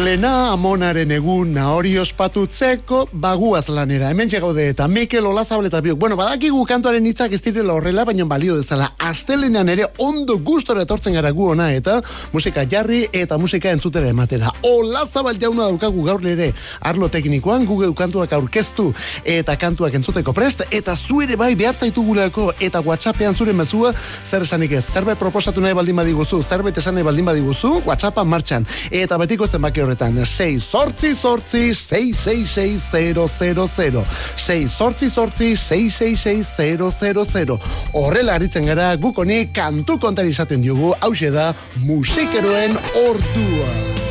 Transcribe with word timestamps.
Astelena 0.00 0.54
amonaren 0.54 1.10
egun 1.12 1.58
hori 1.60 1.90
ospatutzeko 2.00 3.02
baguaz 3.20 3.66
lanera. 3.68 4.08
Hemen 4.08 4.30
gaude 4.32 4.62
eta 4.70 4.86
Mikel 4.88 5.26
Olazabal 5.28 5.66
eta 5.68 5.82
biok. 5.84 5.98
Bueno, 6.00 6.16
badakigu 6.16 6.62
kantuaren 6.64 7.04
hitzak 7.04 7.34
ez 7.36 7.42
direla 7.44 7.74
horrela, 7.74 8.06
baina 8.08 8.24
balio 8.24 8.56
dezala. 8.56 8.94
Astelenean 8.96 9.68
ere 9.68 9.84
ondo 9.98 10.38
gustora 10.38 10.86
etortzen 10.86 11.12
gara 11.12 11.30
gu 11.36 11.50
ona 11.50 11.66
eta 11.74 11.98
musika 12.32 12.64
jarri 12.64 13.02
eta 13.12 13.36
musika 13.36 13.74
entzutera 13.76 14.08
ematera. 14.08 14.54
Olazabal 14.62 15.36
jauna 15.36 15.66
daukagu 15.68 16.06
gaur 16.06 16.24
ere 16.24 16.54
arlo 16.80 17.10
teknikoan 17.10 17.66
Google 17.66 17.92
kantuak 17.92 18.32
aurkeztu 18.32 18.94
eta 19.26 19.58
kantuak 19.60 20.00
entzuteko 20.00 20.32
prest 20.32 20.64
eta 20.70 20.96
zuere 20.96 21.36
bai 21.36 21.50
behartzaitugulako 21.54 22.54
eta 22.58 22.80
WhatsAppean 22.80 23.34
zure 23.36 23.52
mezua 23.52 23.92
zer 24.24 24.48
esanik 24.48 24.72
ez. 24.72 24.86
Zerbait 24.94 25.20
proposatu 25.20 25.60
nahi 25.60 25.76
baldin 25.76 26.00
badiguzu, 26.00 26.40
zerbait 26.40 26.78
esan 26.78 26.96
nahi 26.96 27.04
baldin 27.04 27.28
badiguzu, 27.28 27.82
WhatsAppa 27.84 28.24
martxan. 28.24 28.64
Eta 28.90 29.20
betiko 29.20 29.46
zenbaki 29.46 29.89
horretan 29.90 30.24
6 30.24 30.60
sortzi 30.60 31.14
sortzi 31.14 31.74
666000 31.74 34.04
6 34.36 34.68
sortzi 34.68 35.10
sortzi 35.10 35.56
666000 35.56 37.58
horrela 37.92 38.32
aritzen 38.38 38.66
gara 38.70 38.96
gukoni 38.96 39.48
kantu 39.52 39.98
kontari 39.98 40.28
izaten 40.30 40.62
diogu 40.62 40.94
hau 41.00 41.14
da 41.34 41.54
musikeroen 41.86 42.76
ordua 43.08 44.09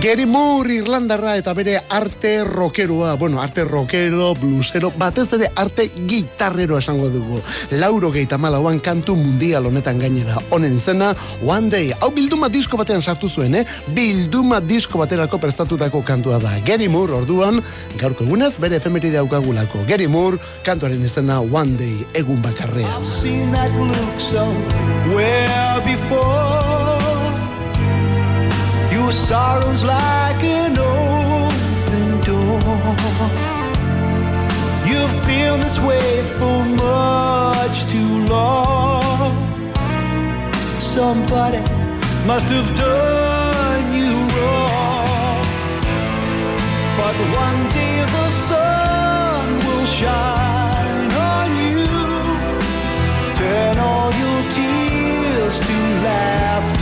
Gary 0.00 0.26
Moore 0.26 0.76
Irlandarra 0.78 1.32
eta 1.40 1.50
bere 1.58 1.72
arte 1.90 2.44
rockeroa, 2.46 3.14
bueno, 3.18 3.40
arte 3.42 3.64
rockero, 3.64 4.28
bluesero, 4.38 4.92
batez 4.94 5.32
ere 5.34 5.48
arte 5.58 5.88
gitarrero 6.06 6.78
esango 6.78 7.08
dugu. 7.10 7.40
Lauro 7.72 8.12
geita 8.14 8.38
malauan 8.38 8.78
kantu 8.78 9.16
mundial 9.18 9.66
honetan 9.66 9.98
gainera. 9.98 10.38
Honen 10.54 10.76
izena, 10.76 11.10
One 11.42 11.68
Day, 11.74 11.90
hau 11.98 12.12
bilduma 12.14 12.46
disko 12.48 12.78
batean 12.78 13.02
sartu 13.02 13.26
zuen, 13.28 13.58
eh? 13.58 13.64
Bilduma 13.96 14.60
disko 14.60 15.02
baterako 15.02 15.42
prestatutako 15.42 16.04
kantua 16.06 16.38
da. 16.38 16.54
Gary 16.62 16.86
Moore 16.86 17.18
orduan, 17.18 17.58
gaurko 17.98 18.22
egunez, 18.22 18.54
bere 18.62 18.78
efemeri 18.78 19.10
daukagulako. 19.10 19.82
Gary 19.90 20.06
Moore, 20.06 20.38
kantuaren 20.62 21.02
izena 21.02 21.40
One 21.42 21.74
Day, 21.74 22.06
egun 22.14 22.38
bakarrean. 22.46 22.86
I've 22.94 23.04
seen 23.04 23.50
that 23.50 23.74
look 23.74 24.20
somewhere 24.22 25.82
before 25.82 26.67
Sorrow's 29.12 29.82
like 29.84 30.42
an 30.44 30.76
open 30.76 32.20
door. 32.20 32.60
You've 34.86 35.26
been 35.26 35.60
this 35.60 35.78
way 35.80 36.22
for 36.38 36.64
much 36.64 37.86
too 37.86 38.26
long. 38.26 39.32
Somebody 40.78 41.60
must 42.26 42.48
have 42.50 42.70
done 42.76 43.96
you 43.96 44.14
wrong. 44.34 45.44
But 46.98 47.14
one 47.44 47.60
day 47.72 48.04
the 48.16 48.28
sun 48.48 49.58
will 49.66 49.86
shine 49.86 51.12
on 51.32 51.48
you. 51.70 51.86
Turn 53.36 53.78
all 53.78 54.12
your 54.22 54.40
tears 54.52 55.60
to 55.60 55.76
laughter. 56.04 56.77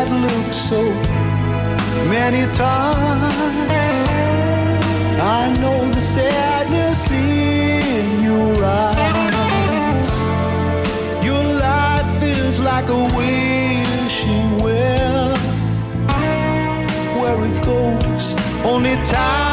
That 0.00 0.10
look 0.24 0.52
so 0.52 0.82
many 2.08 2.42
times. 2.54 3.98
I 5.38 5.52
know 5.60 5.90
the 5.90 6.00
sadness 6.00 7.10
in 7.10 8.24
your 8.24 8.64
eyes. 8.64 10.10
Your 11.24 11.44
life 11.68 12.08
feels 12.20 12.58
like 12.60 12.88
a 12.88 13.02
wishing 13.18 14.50
well. 14.64 15.36
Where 17.20 17.40
it 17.50 17.64
goes, 17.64 18.34
only 18.64 18.96
time 19.04 19.49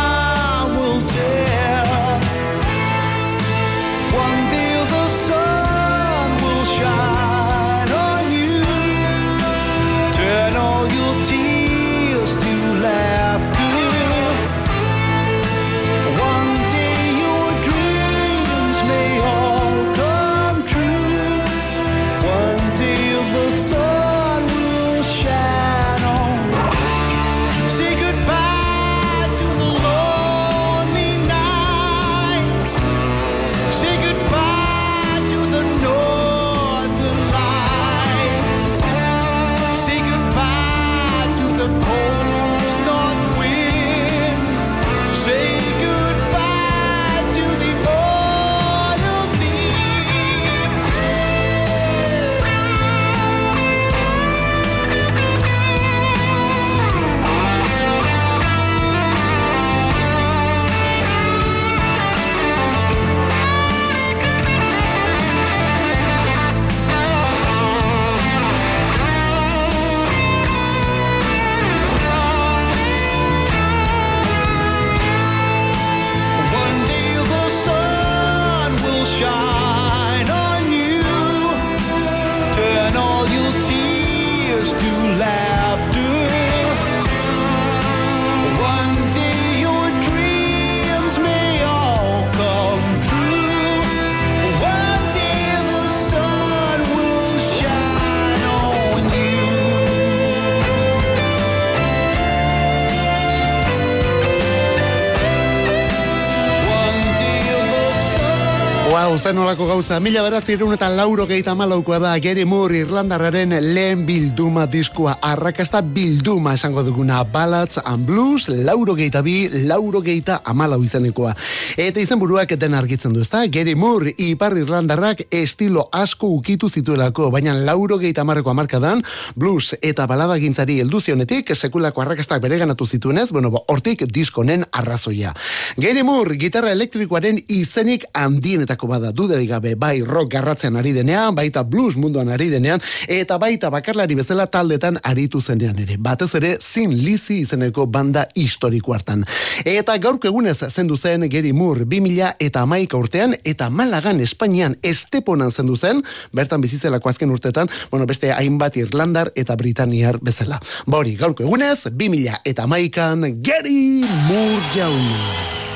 Wow, 109.08 109.20
zen 109.20 109.38
olako 109.38 109.68
gauza. 109.70 110.02
Mila 110.04 110.20
beratzi 110.20 110.58
irun 110.58 110.74
eta 110.76 110.90
lauro 110.92 111.24
gehieta 111.30 111.54
malaukoa 111.56 111.96
da 112.04 112.10
Gary 112.20 112.44
Moore 112.44 112.82
Irlandarraren 112.82 113.54
lehen 113.64 114.02
bilduma 114.04 114.66
diskua. 114.68 115.14
Arrakasta 115.24 115.80
bilduma 115.80 116.58
esango 116.58 116.84
duguna. 116.84 117.22
Ballads 117.24 117.80
and 117.86 118.04
Blues, 118.06 118.50
lauro 118.50 118.98
gehieta 118.98 119.22
bi, 119.24 119.48
lauro 119.64 120.02
gehieta 120.04 120.42
amalau 120.44 120.82
izanekoa. 120.84 121.32
Eta 121.78 122.02
izen 122.04 122.20
buruak 122.20 122.52
eten 122.52 122.76
argitzen 122.76 123.16
du, 123.16 123.22
ezta? 123.24 123.46
Gary 123.48 123.78
Moore 123.80 124.12
ipar 124.18 124.58
Irlandarrak 124.60 125.24
estilo 125.32 125.88
asko 125.94 126.28
ukitu 126.42 126.68
zituelako, 126.68 127.30
baina 127.32 127.56
lauro 127.56 128.02
gehieta 128.02 128.28
amarreko 128.28 128.52
amarkadan, 128.52 129.06
blues 129.36 129.72
eta 129.80 130.04
balada 130.12 130.36
gintzari 130.36 130.82
elduzionetik, 130.84 131.56
sekulako 131.56 132.04
arrakastak 132.04 132.44
bereganatu 132.44 132.86
zituenez, 132.86 133.32
bueno, 133.32 133.54
bo, 133.56 133.64
hortik 133.72 134.04
diskonen 134.12 134.68
arrazoia. 134.74 135.32
Gary 135.78 136.04
Moore, 136.04 136.36
gitarra 136.36 136.76
elektrikoaren 136.76 137.40
izenik 137.48 138.04
handienetako 138.12 138.97
bada. 138.98 139.08
da 139.08 139.14
duderik 139.16 139.50
gabe 139.50 139.76
bai 139.76 140.02
rock 140.04 140.32
garratzean 140.32 140.76
ari 140.76 140.92
denean, 140.94 141.36
baita 141.36 141.64
blues 141.64 141.96
munduan 141.96 142.30
ari 142.30 142.50
denean, 142.50 142.82
eta 143.08 143.38
baita 143.38 143.70
bakarlari 143.70 144.16
bezala 144.16 144.48
taldetan 144.48 145.00
aritu 145.04 145.42
zenean 145.42 145.78
ere. 145.80 145.98
Batez 145.98 146.34
ere, 146.36 146.58
zin 146.60 146.92
lizi 146.92 147.42
izeneko 147.44 147.86
banda 147.88 148.28
historiko 148.36 148.94
hartan. 148.94 149.24
Eta 149.66 149.98
gaurko 149.98 150.28
egunez 150.28 150.58
zendu 150.70 150.98
zen 150.98 151.28
Geri 151.30 151.54
Moore 151.54 151.86
2000 151.86 152.36
eta 152.40 152.62
amaika 152.62 152.98
urtean, 152.98 153.36
eta 153.44 153.70
Malagan 153.70 154.22
Espainian 154.22 154.78
Esteponan 154.84 155.52
zendu 155.52 155.78
zen, 155.78 156.04
bertan 156.34 156.62
bizizelako 156.62 157.10
azken 157.10 157.32
urtetan, 157.32 157.70
bueno, 157.92 158.06
beste 158.06 158.32
hainbat 158.32 158.78
Irlandar 158.78 159.32
eta 159.36 159.56
Britaniar 159.56 160.20
bezala. 160.22 160.60
Bori, 160.86 161.16
gaurko 161.16 161.44
egunez, 161.44 161.88
2000 161.92 162.42
eta 162.46 162.68
amaikan 162.68 163.30
Geri 163.44 164.04
Moore 164.28 164.76
jauna. 164.76 165.67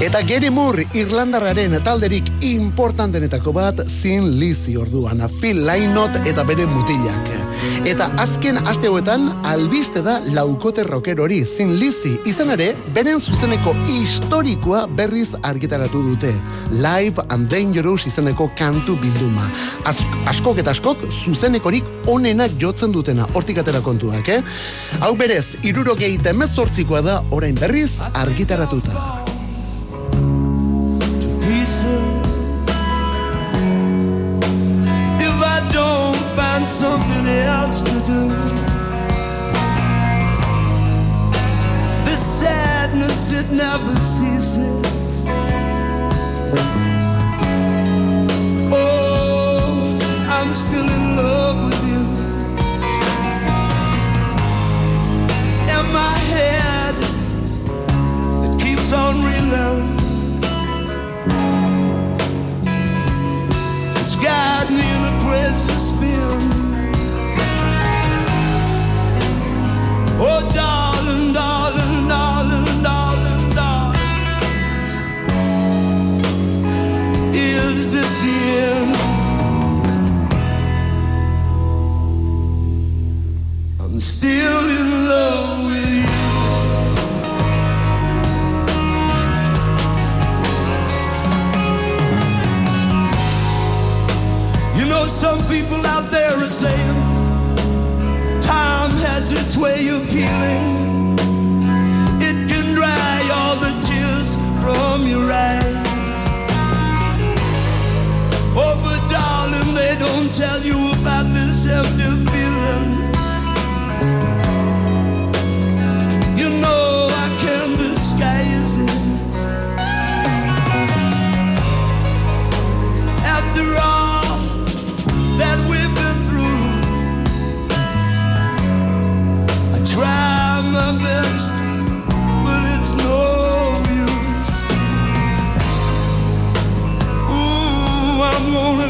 Eta 0.00 0.22
Gary 0.24 0.48
Moore 0.48 0.86
Irlandarraren 0.96 1.74
talderik 1.84 2.30
importantenetako 2.48 3.52
bat 3.52 3.82
Zin 3.84 4.30
Lizzy 4.40 4.72
orduan, 4.80 5.20
Phil 5.42 5.60
Lainot 5.66 6.14
eta 6.24 6.40
bere 6.48 6.64
mutilak. 6.64 7.28
Eta 7.84 8.06
azken 8.22 8.56
aste 8.70 8.88
hauetan 8.88 9.28
albiste 9.44 10.00
da 10.00 10.14
laukote 10.24 10.86
rocker 10.88 11.20
hori 11.20 11.42
Zin 11.44 11.74
Lizzy 11.76 12.14
izan 12.24 12.54
ere, 12.56 12.70
beren 12.96 13.20
zuzeneko 13.20 13.74
historikoa 13.92 14.86
berriz 14.88 15.34
argitaratu 15.44 16.00
dute. 16.08 16.32
Live 16.72 17.20
and 17.28 17.52
Dangerous 17.52 18.08
izeneko 18.08 18.48
kantu 18.56 18.96
bilduma. 19.02 19.50
Az, 19.84 20.00
askok 20.32 20.62
eta 20.64 20.72
askok 20.72 21.04
zuzenekorik 21.26 21.84
onenak 22.08 22.56
jotzen 22.56 22.96
dutena, 22.96 23.28
hortik 23.34 23.60
atera 23.60 23.84
kontuak, 23.84 24.32
eh? 24.32 24.40
Hau 25.04 25.12
berez, 25.12 25.58
irurogeite 25.60 26.32
mezortzikoa 26.32 27.04
da 27.04 27.20
orain 27.36 27.60
berriz 27.60 27.90
argitaratuta. 28.14 29.20
Else 37.70 37.84
to 37.84 38.00
do, 38.04 38.28
this 42.04 42.20
sadness 42.40 43.30
it 43.30 43.48
never 43.52 43.94
ceases. 44.00 45.26
Oh, 48.72 49.98
I'm 50.28 50.52
still 50.52 50.88
in 50.98 51.16
love 51.16 51.64
with 51.66 51.82
you, 51.90 52.02
and 55.74 55.92
my 55.92 56.16
head 56.32 56.96
it 58.46 58.60
keeps 58.60 58.92
on 58.92 59.22
reloading. 59.22 59.99
Oh, 70.22 70.26
Hold 70.26 70.58
on. 70.58 70.79
Its 99.50 99.56
way 99.56 99.88
of 99.88 100.08
healing. 100.08 101.18
It 102.22 102.48
can 102.48 102.72
dry 102.72 103.20
all 103.34 103.56
the 103.56 103.72
tears 103.84 104.36
from 104.62 105.08
your 105.08 105.32
eyes. 105.32 106.24
Oh, 108.54 108.78
but 108.80 109.02
darling, 109.10 109.74
they 109.74 109.96
don't 109.98 110.32
tell 110.32 110.62
you 110.62 110.92
about 110.92 111.34
this 111.34 111.66
empty 111.66 112.19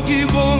I'm 0.02 0.26
gonna 0.28 0.59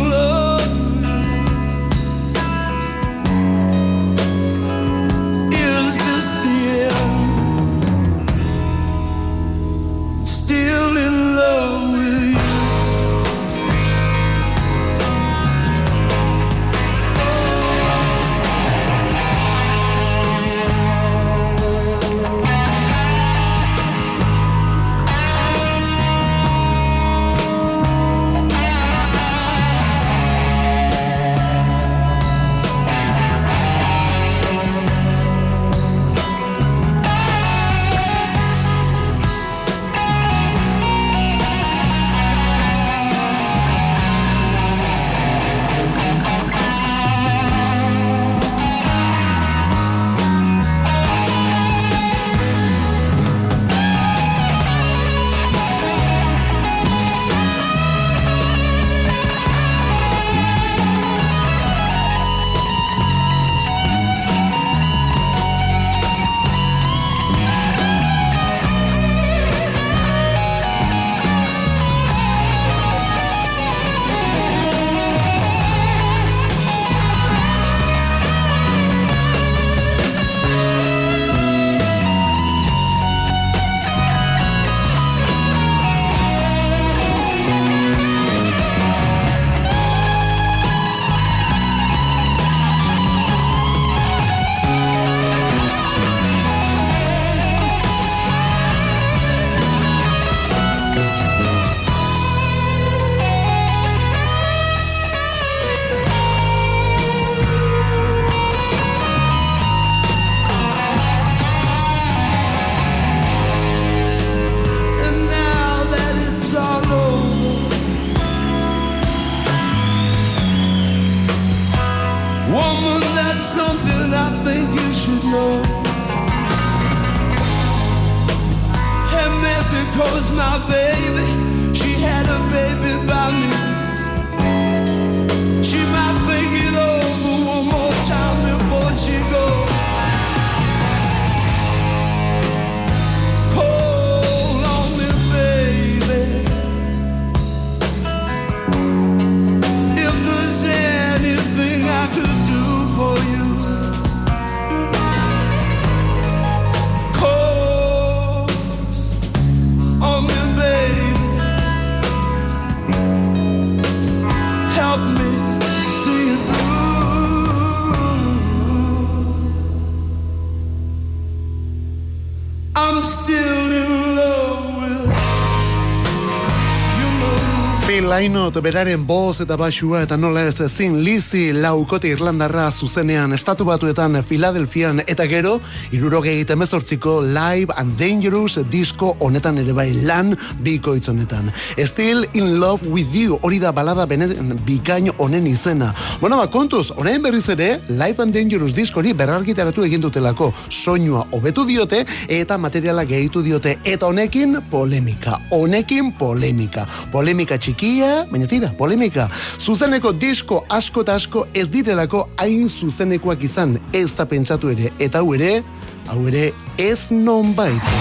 Lainot 178.50 178.64
beraren 178.64 179.02
boz 179.06 179.40
eta 179.44 179.54
basua 179.54 180.00
eta 180.02 180.16
nola 180.18 180.40
ez 180.48 180.64
zin 180.66 180.96
lizi 181.04 181.52
laukote 181.54 182.08
Irlandarra 182.10 182.64
zuzenean 182.72 183.30
estatu 183.36 183.62
batuetan 183.64 184.16
Filadelfian 184.26 185.04
eta 185.06 185.26
gero 185.30 185.60
irurogei 185.94 186.42
temezortziko 186.44 187.20
Live 187.22 187.70
and 187.78 187.94
Dangerous 187.98 188.58
disko 188.72 189.12
honetan 189.20 189.60
ere 189.62 189.72
bai 189.72 189.92
lan 189.94 190.34
biko 190.64 190.96
honetan. 190.98 191.52
Still 191.78 192.24
in 192.34 192.58
love 192.58 192.82
with 192.90 193.14
you 193.14 193.38
hori 193.42 193.60
da 193.60 193.70
balada 193.70 194.06
benen 194.06 194.58
bikain 194.66 195.12
honen 195.18 195.46
izena. 195.46 195.94
Bueno, 196.20 196.36
ba, 196.36 196.50
kontuz, 196.50 196.90
honen 196.96 197.22
berriz 197.22 197.48
ere 197.48 197.80
Live 197.88 198.18
and 198.18 198.34
Dangerous 198.34 198.74
diskori 198.74 199.12
berrargitaratu 199.12 199.84
egin 199.84 200.00
dutelako 200.00 200.52
soinua 200.68 201.24
hobetu 201.30 201.64
diote 201.64 202.04
eta 202.26 202.58
materiala 202.58 203.04
gehitu 203.04 203.42
diote 203.42 203.78
eta 203.84 204.06
honekin 204.06 204.58
polemika. 204.70 205.38
Honekin 205.50 206.12
polemika. 206.18 206.88
Polemika 207.12 207.56
txiki 207.56 208.00
baina 208.40 208.48
tira, 208.48 208.72
polemika. 208.76 209.28
Zuzeneko 209.60 210.12
disko 210.12 210.64
asko 210.68 211.02
eta 211.02 211.14
asko 211.14 211.46
ez 211.54 211.68
direlako 211.68 212.28
hain 212.38 212.68
zuzenekoak 212.68 213.42
izan 213.44 213.78
ez 213.92 214.10
da 214.16 214.24
pentsatu 214.26 214.70
ere, 214.70 214.92
eta 214.98 215.20
hau 215.20 215.34
ere, 215.34 215.62
hau 216.08 216.26
ere 216.28 216.52
ez 216.78 217.10
non 217.10 217.54
baita. 217.54 217.98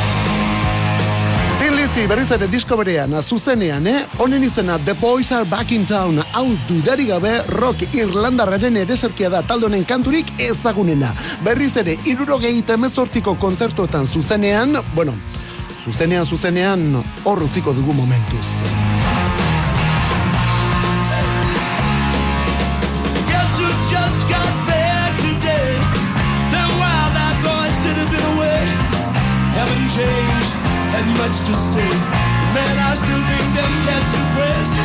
Lizi, 1.69 2.07
berriz 2.07 2.31
ere 2.31 2.47
disko 2.47 2.75
berean, 2.75 3.13
zuzenean, 3.21 3.85
eh? 3.87 4.01
Honen 4.19 4.43
izena, 4.43 4.77
The 4.83 4.93
Boys 4.99 5.31
Are 5.31 5.45
Back 5.45 5.71
in 5.71 5.85
Town, 5.85 6.19
hau 6.33 6.47
dudari 6.67 7.05
gabe, 7.07 7.31
rock 7.47 7.85
Irlandarraren 7.93 8.77
ere 8.81 8.97
zerkia 8.97 9.29
da 9.29 9.41
taldonen 9.47 9.85
kanturik 9.85 10.33
ezagunena. 10.39 11.13
Berriz 11.45 11.75
ere, 11.77 11.95
irurogei 12.05 12.61
temezortziko 12.67 13.37
kontzertuetan 13.39 14.07
zuzenean, 14.07 14.75
bueno, 14.95 15.15
zuzenean, 15.85 16.25
zuzenean, 16.25 17.03
horrutziko 17.23 17.73
dugu 17.73 17.93
momentuz. 17.93 18.88
Much 31.05 31.37
to 31.47 31.53
say. 31.55 31.91
Man, 32.53 32.75
I 32.79 32.93
still 32.95 33.23
think 33.29 33.47
them 33.55 33.73
cats 33.85 34.11
impressed. 34.19 34.75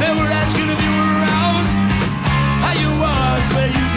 They 0.00 0.12
were 0.16 0.30
asking 0.32 0.68
if 0.70 0.80
you 0.80 0.92
were 0.96 1.12
around, 1.20 1.64
how 2.64 2.74
you 2.82 2.90
was, 3.00 3.44
where 3.54 3.68
you 3.68 3.89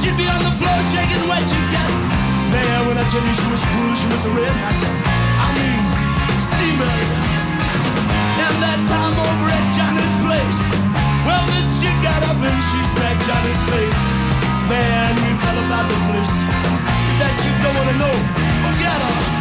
she'd 0.00 0.16
be 0.16 0.26
on 0.30 0.38
the 0.38 0.54
floor 0.58 0.78
shaking 0.94 1.26
what 1.26 1.42
you 1.42 1.60
got. 1.74 1.90
Man, 2.54 2.78
when 2.86 2.96
I 2.96 3.04
tell 3.10 3.22
you 3.22 3.34
she 3.34 3.48
was 3.50 3.62
cool, 3.62 3.92
she 3.98 4.06
was 4.14 4.22
a 4.30 4.32
red 4.32 4.54
hot. 4.62 4.80
I 5.42 5.46
mean, 5.58 5.82
steamer. 6.38 6.94
And 8.46 8.56
that 8.62 8.80
time 8.86 9.14
over 9.18 9.48
at 9.50 9.66
Johnny's 9.74 10.16
place. 10.22 10.60
Well, 11.26 11.44
this 11.52 11.68
chick 11.82 11.96
got 12.00 12.22
up 12.30 12.38
and 12.38 12.58
she 12.70 12.78
smacked 12.94 13.22
Johnny's 13.26 13.62
face. 13.74 14.00
Man, 14.70 15.12
we 15.18 15.30
fell 15.42 15.58
about 15.66 15.86
the 15.90 15.98
place. 16.06 16.36
That 17.18 17.34
you 17.42 17.52
don't 17.62 17.74
wanna 17.74 17.96
know, 17.98 18.14
forget 18.64 18.94
her. 18.94 19.37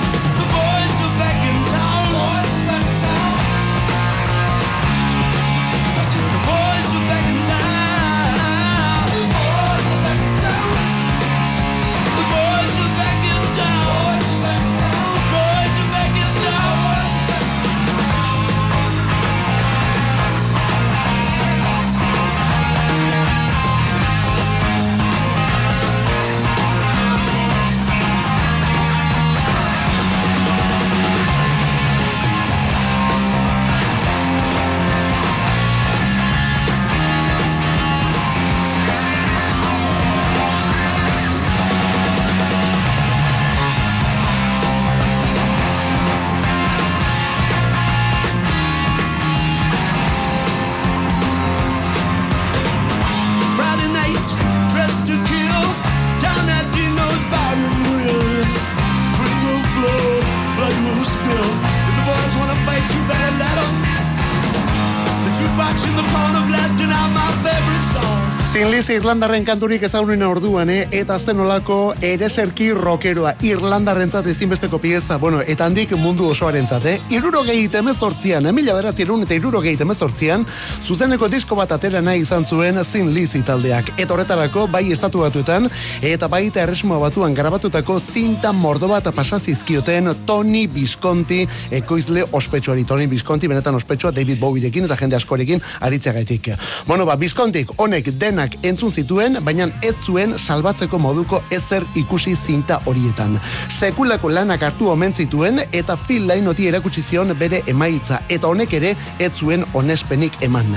Sin 68.88 69.02
Irlandarren 69.02 69.44
kanturik 69.44 69.82
ezagunen 69.84 70.22
orduan, 70.24 70.70
eh? 70.72 70.86
eta 70.96 71.18
zenolako 71.20 71.90
ereserki 72.08 72.70
rokeroa 72.72 73.34
Irlandarren 73.44 74.14
zat 74.16 74.30
ezinbesteko 74.32 74.78
pieza, 74.80 75.18
bueno, 75.20 75.42
eta 75.44 75.66
handik 75.68 75.92
mundu 76.00 76.30
osoaren 76.32 76.70
zat, 76.72 76.86
eh? 76.88 76.94
Iruro 77.12 77.42
gehi 77.44 77.66
temezortzian, 77.68 78.48
emila 78.48 78.72
beraz 78.78 78.94
irun 79.04 79.26
eta 79.26 79.36
iruro 79.36 79.60
gehi 79.66 79.76
temezortzian, 79.76 80.46
zuzeneko 80.88 81.28
disko 81.28 81.58
bat 81.60 81.74
atera 81.76 82.00
nahi 82.00 82.22
izan 82.24 82.46
zuen 82.48 82.80
Sin 82.88 83.10
Lizi 83.12 83.42
taldeak. 83.44 83.92
Eta 83.98 84.16
horretarako, 84.16 84.70
bai 84.72 84.86
estatu 84.96 85.26
batuetan, 85.26 85.68
eta 86.00 86.32
bai 86.32 86.46
eta 86.48 86.64
erresmo 86.64 87.02
batuan 87.04 87.36
grabatutako 87.36 88.00
zinta 88.00 88.54
mordo 88.56 88.88
bat 88.88 89.12
pasazizkioten 89.12 90.14
Tony 90.26 90.64
Visconti 90.72 91.42
ekoizle 91.72 92.24
ospetsuari. 92.32 92.88
Tony 92.88 93.10
Visconti, 93.12 93.52
benetan 93.52 93.76
ospetsua 93.76 94.16
David 94.16 94.40
Bowierekin 94.40 94.88
eta 94.88 94.96
jende 94.96 95.20
askorekin 95.20 95.60
aritzea 95.82 96.16
gaitik. 96.22 96.54
Bueno, 96.88 97.04
ba, 97.06 97.20
Viscontik, 97.20 97.76
honek 97.76 98.14
denak 98.16 98.56
entzun 98.78 98.92
zituen, 98.94 99.40
baina 99.42 99.66
ez 99.82 99.96
zuen 100.06 100.36
salbatzeko 100.38 101.00
moduko 101.02 101.40
ezer 101.50 101.82
ikusi 101.98 102.36
zinta 102.38 102.76
horietan. 102.86 103.40
Sekulako 103.74 104.30
lanak 104.30 104.62
hartu 104.68 104.92
omen 104.92 105.16
zituen 105.18 105.64
eta 105.72 105.96
Phil 105.98 106.28
Lainoti 106.30 106.68
erakutsi 106.70 107.02
zion 107.02 107.34
bere 107.40 107.64
emaitza 107.66 108.20
eta 108.30 108.46
honek 108.48 108.76
ere 108.78 108.92
ez 109.18 109.32
zuen 109.34 109.66
onespenik 109.74 110.38
eman. 110.46 110.76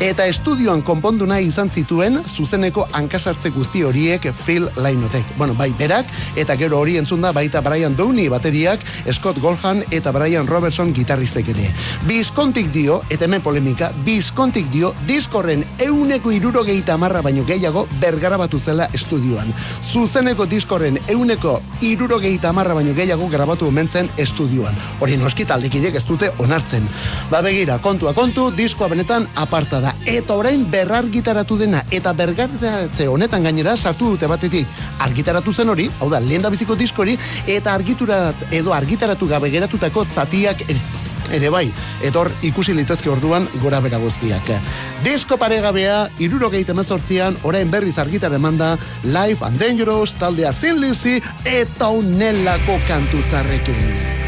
Eta 0.00 0.24
estudioan 0.32 0.80
konpondu 0.80 1.28
nahi 1.28 1.50
izan 1.50 1.68
zituen 1.68 2.22
zuzeneko 2.24 2.86
hankasartze 2.92 3.52
guzti 3.52 3.84
horiek 3.84 4.30
Phil 4.46 4.70
Lainotek. 4.76 5.36
Bueno, 5.36 5.52
bai, 5.52 5.74
berak 5.76 6.08
eta 6.36 6.56
gero 6.56 6.80
hori 6.80 6.96
entzun 6.96 7.20
da 7.20 7.34
baita 7.36 7.60
Brian 7.60 7.96
Downey 7.96 8.30
bateriak, 8.32 8.80
Scott 9.12 9.42
Golhan 9.44 9.84
eta 9.90 10.12
Brian 10.16 10.48
Robertson 10.48 10.94
gitarristek 10.96 11.52
ere. 11.52 11.68
Bizkontik 12.08 12.72
dio, 12.72 13.02
eta 13.10 13.28
hemen 13.28 13.44
polemika, 13.44 13.92
bizkontik 14.08 14.72
dio, 14.72 14.94
diskorren 15.06 15.66
euneko 15.84 16.32
irurogeita 16.32 16.96
marra 16.96 17.20
baino 17.20 17.41
gehiago 17.46 17.86
bergarabatu 18.00 18.58
zela 18.58 18.88
estudioan. 18.92 19.52
Zuzeneko 19.92 20.46
diskorren 20.46 20.98
euneko 21.08 21.58
irurogeita 21.80 22.52
marra 22.52 22.74
baino 22.74 22.94
gehiago 22.94 23.28
grabatu 23.32 23.68
omentzen 23.68 24.10
estudioan. 24.16 24.76
Hori 25.00 25.16
noski 25.20 25.44
taldekidek 25.48 25.98
ez 26.00 26.04
dute 26.08 26.30
onartzen. 26.38 26.88
Ba 27.30 27.42
begira, 27.42 27.78
kontua 27.82 28.14
kontu, 28.14 28.50
diskoa 28.56 28.88
benetan 28.92 29.28
aparta 29.34 29.80
da. 29.80 29.94
Eta 30.06 30.34
orain 30.38 30.64
berrar 30.70 31.08
gitaratu 31.12 31.58
dena, 31.58 31.84
eta 31.90 32.12
bergaratze 32.16 33.08
honetan 33.08 33.44
gainera 33.48 33.76
sartu 33.76 34.14
dute 34.14 34.30
batetik. 34.30 34.66
Argitaratu 35.02 35.52
zen 35.52 35.72
hori, 35.72 35.90
hau 36.00 36.10
da, 36.10 36.20
lehen 36.20 36.42
da 36.42 36.50
biziko 36.50 36.76
diskori, 36.78 37.18
eta 37.46 37.74
argiturat, 37.74 38.48
edo 38.50 38.74
argitaratu 38.76 39.28
gabe 39.28 39.50
geratutako 39.50 40.04
zatiak 40.04 40.66
ere 41.32 41.50
bai, 41.50 41.66
etor 42.04 42.30
ikusi 42.42 42.74
litezke 42.76 43.10
orduan 43.10 43.48
gora 43.62 43.80
bera 43.80 43.98
guztiak. 44.02 44.48
Disko 45.04 45.38
paregabea, 45.40 46.08
irurogeita 46.22 46.74
mezortzian, 46.74 47.36
orain 47.42 47.70
berriz 47.70 47.98
argitar 47.98 48.32
emanda, 48.34 48.76
Life 49.04 49.44
and 49.44 49.58
Dangerous, 49.60 50.14
taldea 50.14 50.52
Sin 50.52 50.80
Lucy, 50.80 51.20
eta 51.44 51.88
unelako 51.88 52.78
kantutzarrekin. 52.88 54.20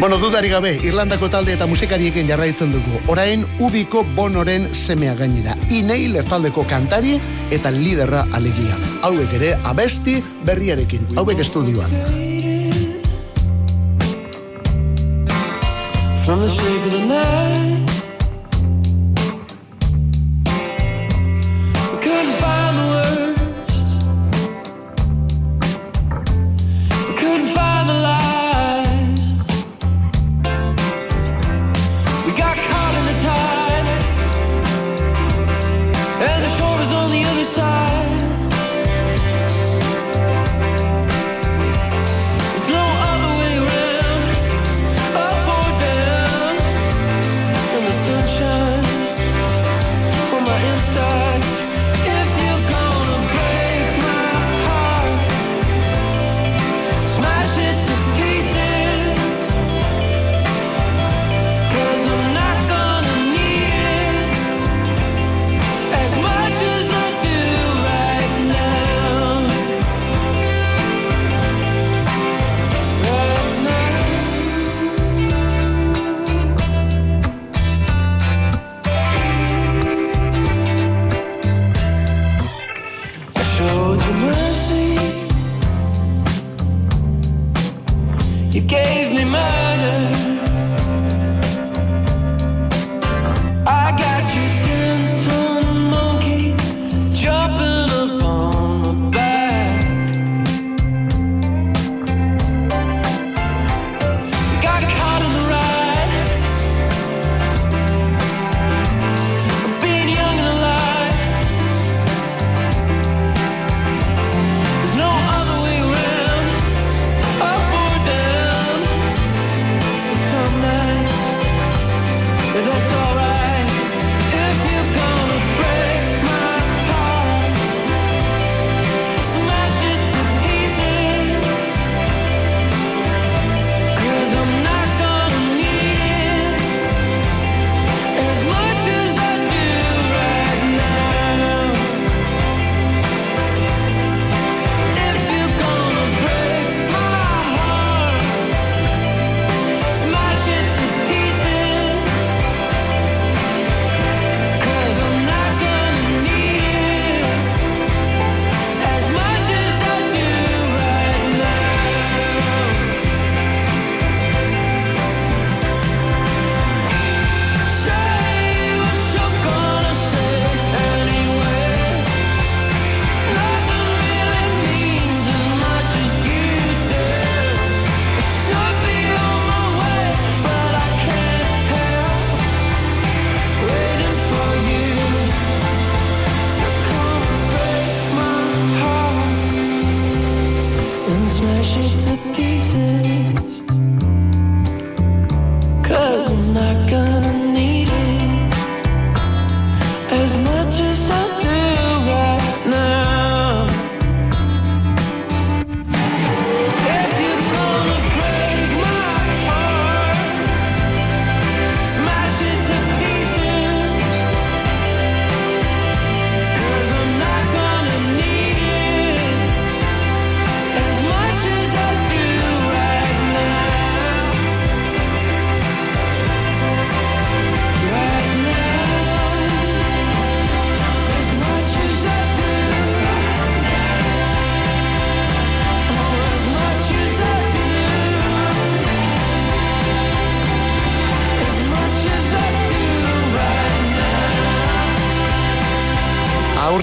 Bueno, 0.00 0.16
dudari 0.16 0.48
gabe, 0.48 0.78
Irlandako 0.82 1.28
talde 1.28 1.52
eta 1.52 1.66
musikariekin 1.68 2.24
jarraitzen 2.30 2.72
dugu. 2.72 3.02
Orain, 3.12 3.44
ubiko 3.60 4.00
bonoren 4.16 4.70
semea 4.74 5.12
gainera. 5.18 5.58
Ineiler 5.68 6.24
taldeko 6.24 6.64
kantari 6.70 7.18
eta 7.52 7.68
liderra 7.76 8.24
alegia. 8.32 8.80
Hauek 9.04 9.36
ere, 9.42 9.52
abesti 9.60 10.16
berriarekin. 10.48 11.04
Hauek 11.20 11.44
estudioan. 11.44 12.29
From 16.30 16.42
the 16.42 16.48
shape 16.48 16.84
of 16.84 16.92
the 16.92 17.06
night 17.06 17.99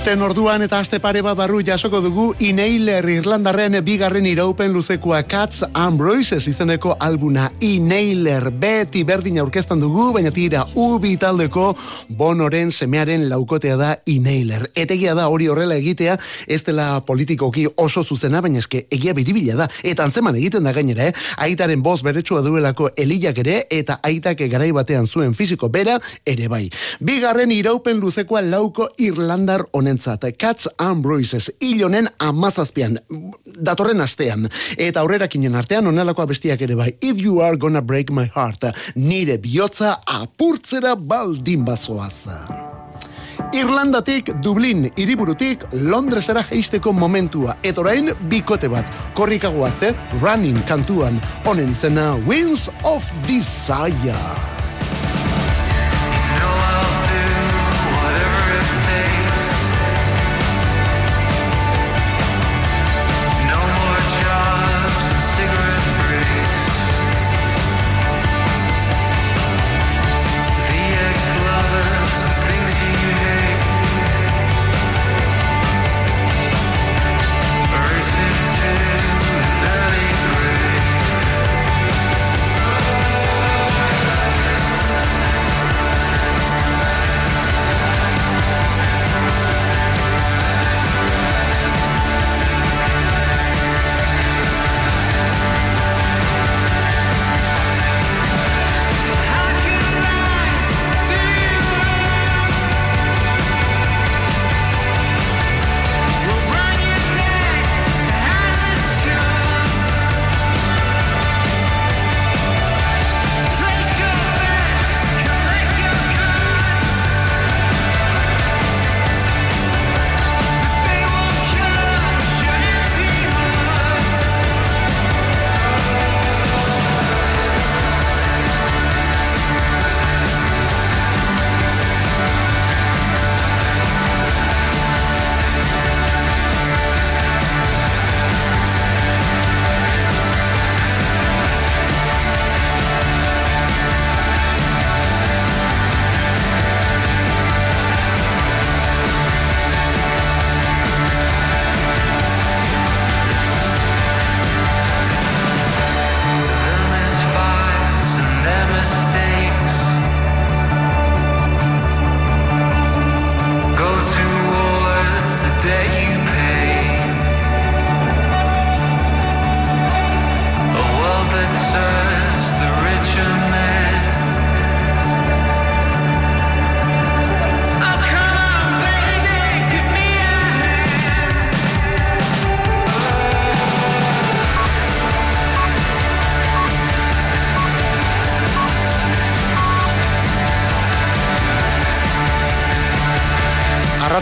Urten 0.07 0.23
orduan 0.23 0.61
eta 0.63 0.77
aste 0.79 1.01
pare 1.03 1.19
bat 1.19 1.35
barru 1.35 1.57
jasoko 1.67 1.99
dugu 1.99 2.29
Inailer 2.39 3.03
Irlandarren 3.11 3.73
bigarren 3.83 4.23
iraupen 4.29 4.71
luzekoa 4.71 5.17
Cats 5.27 5.65
Ambroises 5.75 6.45
izeneko 6.47 6.93
albuna 7.03 7.49
Inailer 7.59 8.47
beti 8.55 9.01
berdin 9.03 9.41
aurkeztan 9.43 9.81
dugu, 9.83 10.13
baina 10.15 10.31
tira 10.31 10.61
ubi 10.79 11.17
taldeko 11.19 11.73
bonoren 12.07 12.71
semearen 12.71 13.25
laukotea 13.27 13.75
da 13.75 13.89
Inailer. 14.05 14.69
Etegia 14.79 15.11
da 15.11 15.25
hori 15.27 15.49
horrela 15.51 15.75
egitea, 15.75 16.15
ez 16.47 16.61
dela 16.63 17.01
politikoki 17.03 17.67
oso 17.75 18.05
zuzena, 18.05 18.39
baina 18.39 18.63
eske 18.63 18.85
egia 18.87 19.11
biribila 19.11 19.59
da. 19.59 19.67
Eta 19.83 20.07
antzeman 20.07 20.39
egiten 20.39 20.63
da 20.63 20.71
gainera, 20.71 21.09
eh? 21.11 21.27
Aitaren 21.49 21.83
boz 21.83 21.97
beretsua 22.07 22.39
duelako 22.47 22.93
elilak 22.95 23.43
ere, 23.43 23.57
eta 23.69 23.99
aitak 24.07 24.47
garai 24.55 24.71
batean 24.71 25.11
zuen 25.11 25.35
fisiko 25.35 25.67
bera, 25.67 25.99
ere 26.23 26.47
bai. 26.47 26.63
Bigarren 27.03 27.51
iraupen 27.51 27.99
luzekoa 27.99 28.45
lauko 28.47 28.87
Irlandar 29.03 29.67
honentzat. 29.97 30.37
Cats 30.37 30.67
Ambroises, 30.77 31.51
ilonen 31.59 32.07
amazazpian, 32.19 32.99
datorren 33.59 34.01
astean. 34.01 34.47
Eta 34.77 35.01
aurrera 35.01 35.27
kinen 35.27 35.55
artean, 35.55 35.87
onelakoa 35.87 36.27
bestiak 36.27 36.61
ere 36.61 36.75
bai. 36.75 36.97
If 37.01 37.19
you 37.19 37.41
are 37.41 37.57
gonna 37.57 37.81
break 37.81 38.11
my 38.11 38.29
heart, 38.35 38.63
nire 38.95 39.37
bihotza 39.37 40.01
apurtzera 40.05 40.95
baldin 40.95 41.65
bazoaz. 41.65 42.27
Irlandatik, 43.53 44.33
Dublin, 44.43 44.91
iriburutik, 44.97 45.63
Londresera 45.71 46.43
heisteko 46.51 46.91
momentua. 46.91 47.55
Eta 47.63 47.81
orain, 47.81 48.11
bikote 48.29 48.67
bat. 48.67 48.85
Korrikagoaz, 49.15 49.81
eh? 49.83 49.93
Running 50.21 50.59
kantuan. 50.67 51.21
Honen 51.45 51.71
izena, 51.71 52.15
Winds 52.27 52.69
of 52.83 53.07
Desire. 53.27 54.66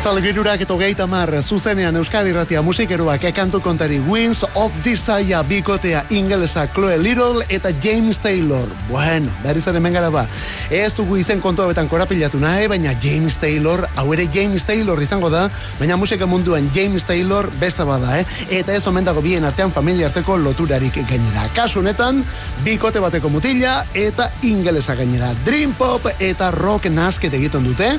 Arratzal 0.05 0.21
girurak 0.21 0.61
eta 0.61 0.73
hogeita 0.75 1.05
mar, 1.09 1.31
zuzenean 1.41 1.95
Euskadi 1.97 2.29
Ratia 2.29 2.61
musikeroak 2.61 3.23
ekantu 3.25 3.57
kontari 3.57 3.95
Wings 4.05 4.43
of 4.53 4.73
Desire 4.85 5.39
bikotea 5.49 6.03
ingelesa 6.13 6.67
Chloe 6.75 6.99
Little 7.01 7.41
eta 7.49 7.71
James 7.81 8.19
Taylor. 8.21 8.69
Bueno, 8.87 9.31
behar 9.41 9.57
izan 9.57 9.79
hemen 9.79 9.97
gara 9.97 10.11
ba. 10.13 10.27
Ez 10.69 10.91
dugu 10.93 11.17
izen 11.17 11.41
kontu 11.41 11.65
betan 11.65 11.89
korapilatu 11.89 12.37
nahi, 12.37 12.67
baina 12.69 12.93
James 13.01 13.39
Taylor, 13.41 13.87
hau 13.95 14.13
ere 14.13 14.27
James 14.29 14.61
Taylor 14.63 15.01
izango 15.01 15.31
da, 15.33 15.47
baina 15.79 15.97
musika 15.97 16.29
munduan 16.29 16.69
James 16.75 17.03
Taylor 17.03 17.49
besta 17.57 17.83
bada, 17.83 18.19
eh? 18.19 18.27
Eta 18.59 18.75
ez 18.75 18.85
omen 18.85 19.09
dago 19.09 19.25
bien 19.25 19.43
artean 19.43 19.73
familia 19.73 20.11
arteko 20.11 20.37
loturarik 20.37 21.01
gainera. 21.09 21.47
Kasu 21.57 21.81
honetan, 21.81 22.21
bikote 22.61 23.01
bateko 23.01 23.33
mutila 23.33 23.79
eta 23.95 24.29
ingelesa 24.43 24.93
gainera. 24.93 25.33
Dream 25.49 25.73
Pop 25.73 26.05
eta 26.19 26.51
rock 26.51 26.91
nasket 26.93 27.33
egiten 27.33 27.65
dute. 27.65 27.95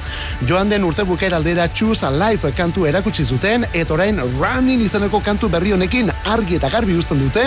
Joan 0.47 0.71
den 0.71 0.87
urte 0.87 1.03
bukera 1.03 1.43
aldera 1.43 1.67
txuz 1.67 1.96
Blues 1.97 2.13
Alive 2.13 2.51
kantu 2.53 2.85
erakutsi 2.85 3.25
zuten 3.25 3.65
eta 3.73 3.95
orain 3.95 4.19
Running 4.21 4.83
izaneko 4.85 5.23
kantu 5.25 5.49
berri 5.49 5.73
honekin 5.73 6.11
argi 6.29 6.59
eta 6.59 6.69
garbi 6.69 6.93
uzten 6.99 7.23
dute 7.23 7.45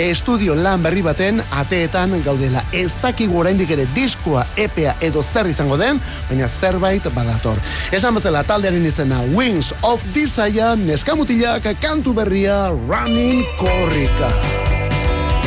estudio 0.00 0.54
lan 0.56 0.80
berri 0.80 1.02
baten 1.04 1.42
ateetan 1.52 2.14
gaudela. 2.24 2.64
Ez 2.72 2.94
dakigu 3.02 3.42
oraindik 3.42 3.70
ere 3.76 3.84
diskoa 3.94 4.46
epea 4.56 4.96
edo 5.04 5.20
zer 5.22 5.52
izango 5.52 5.76
den, 5.76 6.00
baina 6.30 6.48
zerbait 6.48 7.12
badator. 7.12 7.60
Esan 7.92 8.16
bezala 8.16 8.40
taldearen 8.42 8.86
izena 8.86 9.20
Wings 9.36 9.74
of 9.82 10.00
Desire 10.14 10.76
neskamutilak 10.80 11.74
kantu 11.82 12.16
berria 12.16 12.70
Running 12.72 13.44
Korrika. 13.60 14.79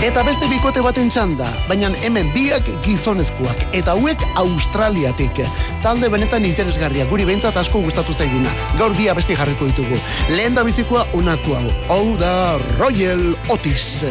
Eta 0.03 0.19
beste 0.27 0.49
bikote 0.51 0.81
baten 0.83 1.07
txanda, 1.07 1.45
baina 1.69 1.87
hemen 2.03 2.27
biak 2.35 2.67
gizonezkoak, 2.83 3.61
eta 3.79 3.93
hauek 3.93 4.25
Australiatik. 4.41 5.39
Talde 5.85 6.09
benetan 6.11 6.43
interesgarria, 6.43 7.05
guri 7.07 7.23
behintzat 7.29 7.55
asko 7.61 7.79
gustatu 7.85 8.11
zaiguna. 8.11 8.51
Gaur 8.81 8.91
bia 8.97 9.15
beste 9.15 9.37
jarriko 9.39 9.69
ditugu. 9.71 10.01
Lehen 10.27 10.59
da 10.59 10.67
bizikoa 10.67 11.05
unako 11.15 11.55
hau. 11.55 11.71
Hau 11.87 12.03
da 12.19 12.33
Royal 12.81 13.31
Otis. 13.47 14.03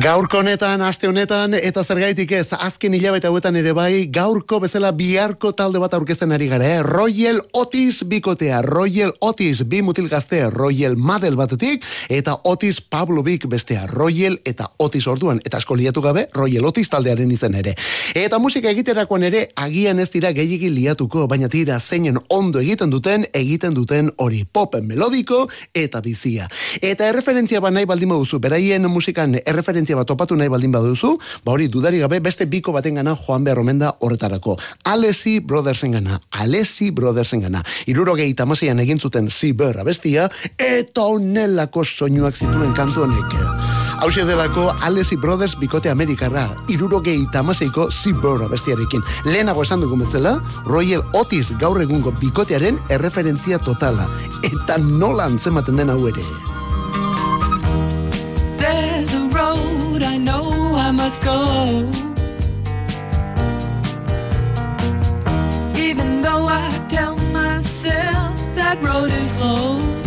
Gaurko 0.00 0.38
honetan, 0.38 0.80
aste 0.80 1.10
honetan, 1.10 1.52
eta 1.52 1.82
zergaitik 1.84 2.30
ez, 2.32 2.54
azken 2.56 2.94
hilabete 2.96 3.28
hauetan 3.28 3.56
ere 3.60 3.74
bai, 3.76 4.06
gaurko 4.08 4.56
bezala 4.62 4.94
biharko 4.96 5.50
talde 5.52 5.82
bat 5.82 5.92
aurkezten 5.92 6.30
ari 6.32 6.46
gara, 6.48 6.64
eh? 6.64 6.78
Royal 6.86 7.42
Otis 7.52 8.06
bikotea, 8.08 8.62
Royal 8.64 9.12
Otis 9.20 9.66
bi 9.68 9.82
mutil 9.84 10.08
gaztea, 10.08 10.46
Royal 10.54 10.96
Madel 10.96 11.36
batetik, 11.36 11.84
eta 12.08 12.38
Otis 12.48 12.78
Pablo 12.80 13.20
Bik 13.26 13.44
bestea, 13.52 13.82
Royal 13.90 14.38
eta 14.48 14.70
Otis 14.80 15.02
orduan, 15.04 15.42
eta 15.44 15.60
asko 15.60 15.76
liatu 15.76 16.00
gabe, 16.00 16.30
Royal 16.32 16.70
Otis 16.70 16.88
taldearen 16.88 17.36
izen 17.36 17.58
ere. 17.60 17.76
Eta 18.14 18.40
musika 18.40 18.72
egiterakoan 18.72 19.28
ere, 19.28 19.44
agian 19.54 20.00
ez 20.00 20.08
dira 20.16 20.32
gehiagin 20.32 20.72
liatuko, 20.78 21.26
baina 21.28 21.52
tira 21.52 21.76
zeinen 21.78 22.16
ondo 22.30 22.64
egiten 22.64 22.88
duten, 22.88 23.28
egiten 23.34 23.76
duten 23.76 24.08
hori 24.16 24.46
popen 24.48 24.88
melodiko 24.88 25.44
eta 25.74 26.00
bizia. 26.00 26.48
Eta 26.80 27.12
erreferentzia 27.12 27.60
ba 27.60 27.68
nahi 27.68 27.84
baldin 27.84 28.16
duzu, 28.16 28.40
beraien 28.40 28.88
musikan 28.88 29.36
erreferentzia 29.44 29.89
referentzia 29.90 29.96
bat 29.96 30.06
topatu 30.06 30.36
nahi 30.36 30.48
baldin 30.48 30.72
baduzu, 30.72 31.18
ba 31.44 31.52
hori 31.52 31.68
dudari 31.68 31.98
gabe 31.98 32.20
beste 32.20 32.46
biko 32.46 32.72
baten 32.72 32.94
gana 32.94 33.16
joan 33.16 33.44
behar 33.44 33.58
omenda 33.58 33.96
horretarako. 34.00 34.56
Alesi 34.84 35.40
Brothersen 35.40 35.92
gana, 35.92 36.20
Alesi 36.30 36.90
Brothersen 36.90 37.40
gana. 37.40 37.62
Iruro 37.86 38.14
tamaseian 38.36 38.78
egin 38.80 38.98
zuten 38.98 39.30
si 39.30 39.52
berra 39.52 39.84
bestia, 39.84 40.30
eta 40.58 41.02
onelako 41.02 41.84
soinuak 41.84 42.36
zituen 42.36 42.72
kantu 42.74 43.02
honek. 43.02 43.34
Hau 44.00 44.10
delako 44.10 44.72
Alesi 44.82 45.16
Brothers 45.16 45.56
bikote 45.58 45.90
Amerikarra, 45.90 46.48
iruro 46.68 47.00
gehi 47.00 47.26
tamaseiko 47.32 47.90
si 47.90 48.12
berra 48.12 48.48
bestiarekin. 48.48 49.02
Lehenago 49.24 49.62
esan 49.62 49.80
dugu 49.80 49.96
bezala, 49.96 50.40
Royal 50.66 51.02
Otis 51.12 51.56
gaur 51.58 51.80
egungo 51.82 52.12
bikotearen 52.20 52.78
erreferentzia 52.88 53.58
totala. 53.58 54.08
Eta 54.42 54.78
nola 54.78 55.26
antzematen 55.26 55.76
den 55.76 55.90
hau 55.90 56.06
ere. 56.08 56.59
I 61.12 61.18
go. 61.24 61.90
Even 65.76 66.22
though 66.22 66.46
I 66.46 66.86
tell 66.88 67.16
myself 67.32 68.38
that 68.54 68.78
road 68.80 69.10
is 69.10 69.32
closed. 69.32 69.99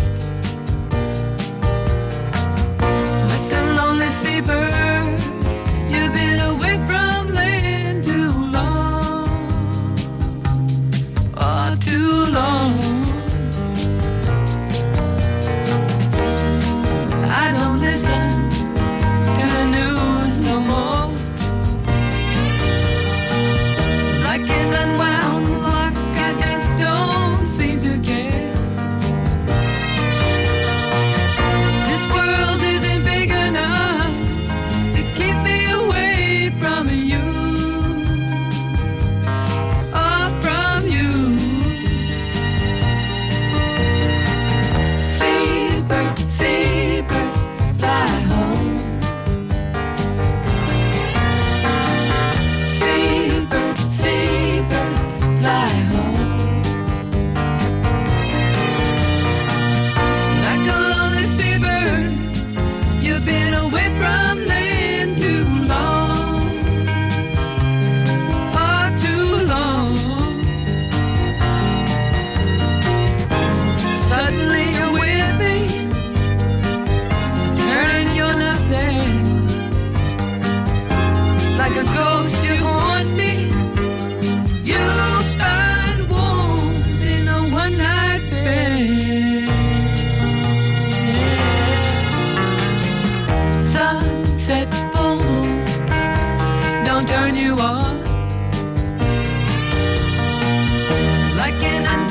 like 101.43 101.61
an 101.61 102.02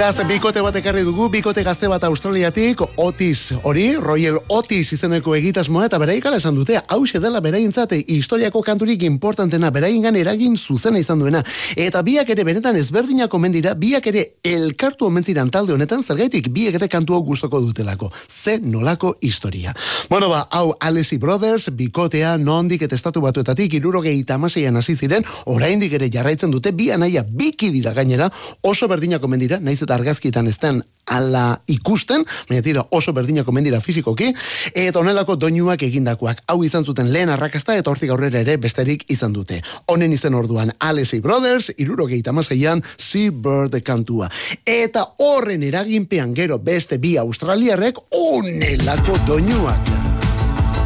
Beraz, 0.00 0.16
bikote 0.24 0.62
bat 0.64 0.76
ekarri 0.80 1.02
dugu, 1.04 1.26
bikote 1.28 1.60
gazte 1.60 1.88
bat 1.92 2.00
australiatik, 2.08 2.80
Otis 2.96 3.50
hori, 3.68 3.98
Royal 4.00 4.38
Otis 4.48 4.94
izeneko 4.94 5.34
egitasmoa, 5.36 5.90
eta 5.90 5.98
beraik 6.00 6.24
esan 6.24 6.54
dute, 6.56 6.78
hause 6.88 7.20
dela 7.20 7.42
beraintzate 7.44 7.98
historiako 8.08 8.62
kanturik 8.62 9.02
importantena, 9.02 9.68
beraingan 9.70 10.16
eragin 10.16 10.56
zuzena 10.56 10.98
izan 10.98 11.18
duena. 11.18 11.42
Eta 11.76 12.00
biak 12.00 12.30
ere 12.30 12.44
benetan 12.44 12.76
ezberdinako 12.76 13.38
mendira, 13.38 13.74
biak 13.74 14.06
ere 14.06 14.22
elkartu 14.42 15.04
omentziran 15.04 15.50
talde 15.50 15.74
honetan, 15.74 16.02
zergaitik 16.02 16.48
biak 16.48 16.80
ere 16.80 16.88
kantu 16.88 17.20
gustoko 17.20 17.60
dutelako. 17.60 18.10
Ze 18.26 18.58
nolako 18.58 19.18
historia. 19.20 19.74
Bueno 20.08 20.30
ba, 20.30 20.48
hau 20.50 20.78
Alesi 20.80 21.18
Brothers, 21.18 21.68
bikotea, 21.76 22.38
nondik 22.38 22.86
eta 22.88 22.94
estatu 22.94 23.20
batuetatik, 23.20 23.74
irurogei 23.74 24.24
tamaseian 24.24 24.80
hasi 24.80 24.96
ziren, 24.96 25.28
oraindik 25.44 25.92
ere 25.92 26.08
jarraitzen 26.08 26.50
dute, 26.50 26.72
bi 26.72 26.88
anaia 26.90 27.22
biki 27.22 27.68
dira 27.68 27.92
gainera, 27.92 28.32
oso 28.62 28.88
berdinako 28.88 29.28
mendira, 29.28 29.60
naiz 29.60 29.89
eta 29.90 29.98
argazkitan 29.98 30.46
ezten 30.46 30.84
ala 31.10 31.58
ikusten, 31.66 32.22
baina 32.46 32.62
tira 32.62 32.84
oso 32.94 33.10
berdinako 33.12 33.50
mendira 33.50 33.80
fizikoki, 33.82 34.28
eta 34.78 35.00
onelako 35.00 35.34
doinuak 35.34 35.82
egindakoak. 35.82 36.44
Hau 36.46 36.60
izan 36.62 36.84
zuten 36.86 37.10
lehen 37.10 37.32
arrakasta 37.34 37.74
eta 37.74 37.90
hortik 37.90 38.12
aurrera 38.14 38.38
ere 38.44 38.54
besterik 38.62 39.02
izan 39.10 39.34
dute. 39.34 39.58
Honen 39.90 40.12
izen 40.14 40.36
orduan 40.38 40.70
Alesi 40.78 41.18
Brothers, 41.20 41.72
iruro 41.82 42.06
gehieta 42.06 42.30
mazeian, 42.30 42.84
Sea 42.96 43.32
Bird 43.34 43.74
kantua. 43.82 44.30
Eta 44.62 45.08
horren 45.18 45.66
eraginpean 45.66 46.36
gero 46.38 46.60
beste 46.62 47.00
bi 47.02 47.16
australiarrek 47.18 47.98
onelako 48.14 49.18
doinuak. 49.26 49.90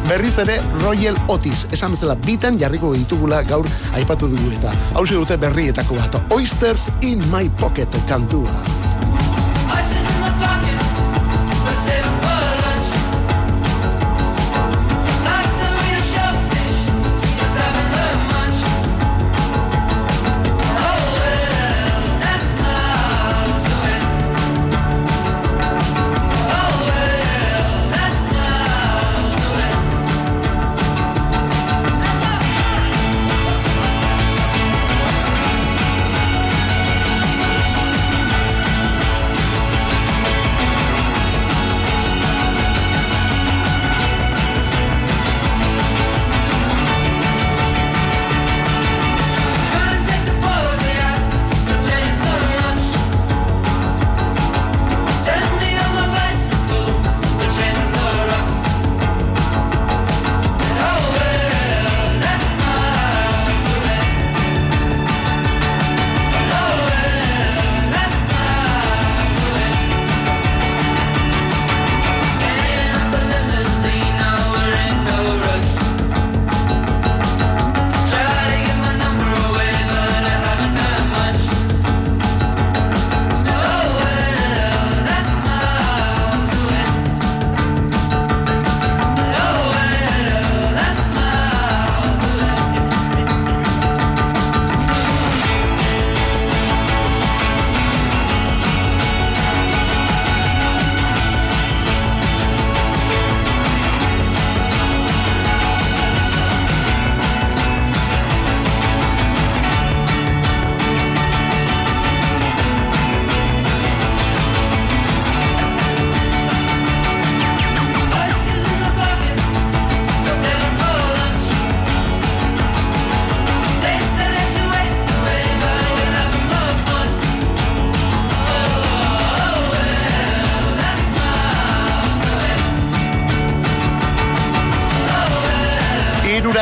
Berriz 0.09 0.33
ere 0.41 0.57
Royal 0.81 1.17
Otis, 1.33 1.67
esan 1.73 1.93
bezala 1.93 2.17
bitan 2.25 2.59
jarriko 2.61 2.93
ditugula 2.93 3.43
gaur 3.45 3.69
aipatu 3.97 4.29
dugu 4.33 4.51
eta 4.57 4.73
hau 4.93 5.05
dute 5.09 5.37
berrietako 5.37 6.01
bat, 6.01 6.21
Oysters 6.33 6.89
in 7.01 7.25
my 7.29 7.49
pocket 7.61 7.89
kantua. 8.09 8.84
Ice 9.67 9.91
is 9.91 10.05
in 10.13 10.21
the 10.21 10.31
pocket. 10.43 10.79
I 11.65 11.73
said 11.85 12.03
I'm 12.03 12.24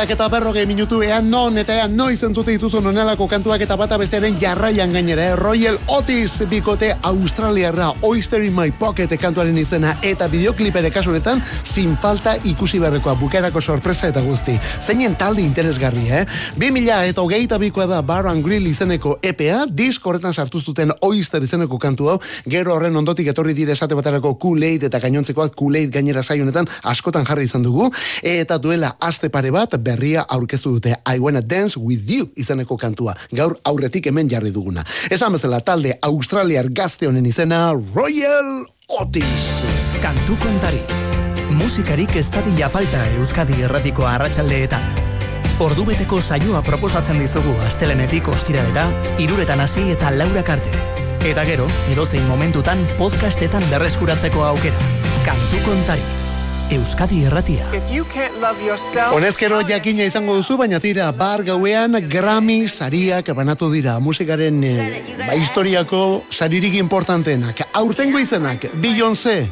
Irurak 0.04 0.20
eta 0.20 0.26
berrogei 0.28 0.66
minutu 0.68 0.98
ean 1.00 1.30
non 1.32 1.56
eta 1.56 1.78
ean 1.78 1.94
noiz 1.96 2.18
entzute 2.26 2.52
dituzu 2.52 2.82
nonelako 2.84 3.24
kantuak 3.24 3.62
eta 3.64 3.76
bata 3.80 3.96
bestearen 3.96 4.34
jarraian 4.36 4.92
gainera. 4.92 5.30
eh? 5.30 5.36
Royal 5.36 5.78
Otis 5.88 6.42
bikote 6.50 6.90
Australiarra 7.00 7.86
Oyster 8.02 8.42
in 8.44 8.52
My 8.52 8.70
Pocket 8.70 9.08
kantuaren 9.16 9.56
izena 9.56 9.94
eta 10.02 10.28
bideoklipere 10.28 10.90
kasunetan 10.90 11.40
sin 11.62 11.96
falta 11.96 12.34
ikusi 12.44 12.78
beharrekoa 12.82 13.14
bukerako 13.14 13.62
sorpresa 13.62 14.08
eta 14.08 14.20
guzti. 14.20 14.58
Zeinen 14.84 15.16
talde 15.16 15.40
interesgarri, 15.40 16.04
eh? 16.10 16.26
2000 16.58 17.08
eta 17.08 17.22
hogeita 17.22 17.58
bikoa 17.58 17.86
da 17.86 18.02
Bar 18.02 18.26
and 18.28 18.44
Grill 18.44 18.66
izeneko 18.66 19.18
EPA, 19.22 19.64
disk 19.70 20.04
horretan 20.04 20.34
sartu 20.34 20.60
zuten 20.60 20.92
Oyster 21.00 21.42
izeneko 21.42 21.78
kantu 21.78 22.10
hau, 22.10 22.18
gero 22.44 22.74
horren 22.74 22.96
ondotik 22.96 23.32
etorri 23.32 23.54
dire 23.54 23.72
esate 23.72 23.94
baterako 23.94 24.34
Kool-Aid 24.34 24.84
eta 24.84 25.00
gainontzekoak 25.00 25.56
Kool-Aid 25.56 25.96
gainera 25.96 26.22
saionetan 26.22 26.68
askotan 26.82 27.24
jarri 27.24 27.48
izan 27.48 27.64
dugu, 27.64 27.88
eta 28.20 28.58
duela 28.58 28.96
aste 29.00 29.32
pare 29.32 29.50
bat 29.50 29.80
berria 29.94 30.26
aurkeztu 30.28 30.74
dute 30.76 30.96
I 31.06 31.18
Wanna 31.18 31.40
Dance 31.40 31.78
With 31.78 32.10
You 32.10 32.30
izeneko 32.36 32.76
kantua, 32.76 33.14
gaur 33.32 33.56
aurretik 33.64 34.10
hemen 34.10 34.30
jarri 34.30 34.52
duguna. 34.54 34.84
Esan 35.10 35.34
bezala 35.36 35.60
talde 35.60 35.98
Australiar 36.02 36.70
gazte 36.74 37.08
honen 37.08 37.26
izena 37.26 37.72
Royal 37.94 38.66
Otis. 39.00 39.48
Kantu 40.02 40.36
kontari. 40.42 40.82
Musikarik 41.54 42.16
ez 42.18 42.26
dadila 42.34 42.68
falta 42.72 43.04
Euskadi 43.18 43.60
erratiko 43.62 44.06
arratsaldeetan. 44.10 45.02
Ordubeteko 45.62 46.18
saioa 46.20 46.64
proposatzen 46.66 47.20
dizugu 47.22 47.54
astelenetik 47.68 48.28
ostiralera, 48.32 48.88
iruretan 49.22 49.62
hasi 49.62 49.86
eta 49.94 50.10
laurak 50.16 50.50
arte. 50.56 50.82
Eta 51.24 51.46
gero, 51.48 51.68
edozein 51.94 52.26
momentutan 52.28 52.82
podcastetan 52.98 53.64
berreskuratzeko 53.70 54.44
aukera. 54.50 54.92
Kantu 55.24 55.62
kontari. 55.64 56.23
Euskadi 56.72 57.24
erratia. 57.28 57.66
Honezkero 59.12 59.60
jakina 59.68 60.06
izango 60.08 60.36
duzu, 60.38 60.56
baina 60.56 60.80
tira, 60.80 61.10
bar 61.12 61.44
gauean 61.44 61.98
Grammy 62.08 62.64
sariak 62.68 63.28
banatu 63.36 63.68
dira 63.72 63.98
musikaren 64.00 64.62
eh, 64.64 65.02
ba, 65.26 65.34
historiako 65.36 66.24
saririk 66.30 66.78
importanteenak. 66.80 67.66
Aurtengo 67.72 68.18
izenak, 68.18 68.70
Beyoncé, 68.80 69.48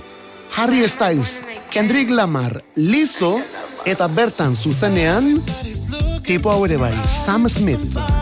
Harry 0.57 0.89
Styles, 0.89 1.41
Kendrick 1.71 2.11
Lamar, 2.11 2.63
Lizzo, 2.77 3.39
eta 3.85 4.09
bertan 4.09 4.57
zuzenean, 4.57 5.43
tipo 6.25 6.51
hau 6.51 6.65
ere 6.65 6.81
bai, 6.81 6.97
Sam 7.09 7.49
Smith. 7.49 8.22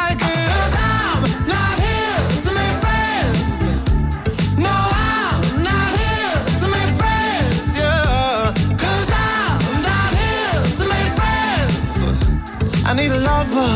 lover. 13.53 13.73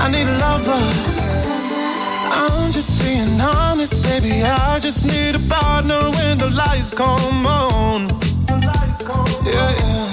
I 0.00 0.10
need 0.10 0.26
a 0.26 0.38
lover. 0.38 0.82
I'm 2.32 2.72
just 2.72 2.98
being 3.02 3.40
honest, 3.40 4.02
baby. 4.02 4.42
I 4.42 4.78
just 4.80 5.04
need 5.04 5.34
a 5.34 5.38
partner 5.48 6.10
when 6.16 6.38
the 6.38 6.50
lights 6.50 6.94
come 6.94 7.46
on. 7.46 8.08
Yeah, 9.44 9.70
yeah. 9.80 10.06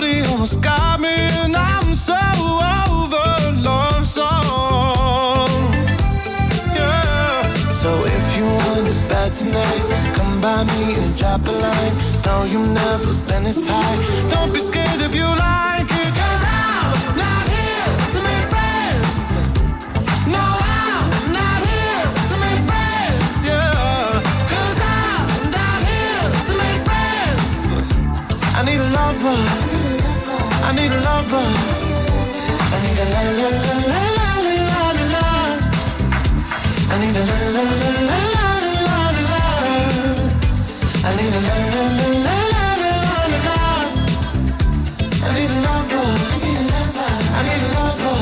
30 0.00 0.20
almost 0.30 0.60
got 0.60 1.00
me, 1.00 1.14
and 1.42 1.56
I'm 1.56 1.94
so 1.94 2.14
over 2.14 3.28
love 3.62 4.06
songs. 4.06 5.50
Yeah. 6.74 7.54
So 7.80 7.90
if 8.04 8.36
you 8.36 8.44
want 8.44 8.86
it 8.88 9.08
bad 9.08 9.34
tonight, 9.34 10.14
come 10.14 10.40
by 10.40 10.64
me 10.64 10.94
and 10.94 11.16
drop 11.16 11.46
a 11.46 11.52
line. 11.52 11.94
No, 12.24 12.44
you've 12.44 12.70
never 12.70 13.12
been 13.28 13.44
this 13.44 13.68
high. 13.68 14.30
Don't 14.30 14.52
be 14.52 14.60
scared 14.60 15.00
if 15.00 15.14
you 15.14 15.24
like 15.24 15.85
lover. 29.26 29.38
I 30.66 30.72
need 30.76 30.92
a 30.92 31.00
lover. 31.08 31.46
I 32.72 32.78
need 32.82 32.98
a 33.02 33.06
la 33.12 33.20
la 33.38 33.48
la 33.48 33.70
la 33.92 34.02
la 34.16 34.60
la 34.70 34.82
la 34.98 35.04
la. 35.14 35.26
I 36.92 36.96
need 37.00 37.16
a 37.16 37.24
la 37.28 37.36
la 37.54 37.62
la 37.66 37.88
la 38.08 38.18
la 38.36 38.48
la 38.86 38.98
la 39.16 39.22
la. 39.32 39.44
I 41.04 41.12
need 41.16 41.34
a 41.36 41.40
la 41.48 41.56
la 41.74 41.82
la 41.98 42.06
la 42.26 42.36
la 42.52 42.64
la 42.82 42.94
la 43.32 43.38
la. 43.48 43.60
I 45.26 45.30
need 45.36 45.50
a 45.50 45.60
lover. 45.66 46.08
I 47.36 47.40
need 47.46 47.62
a 47.66 47.70
lover. 47.78 48.18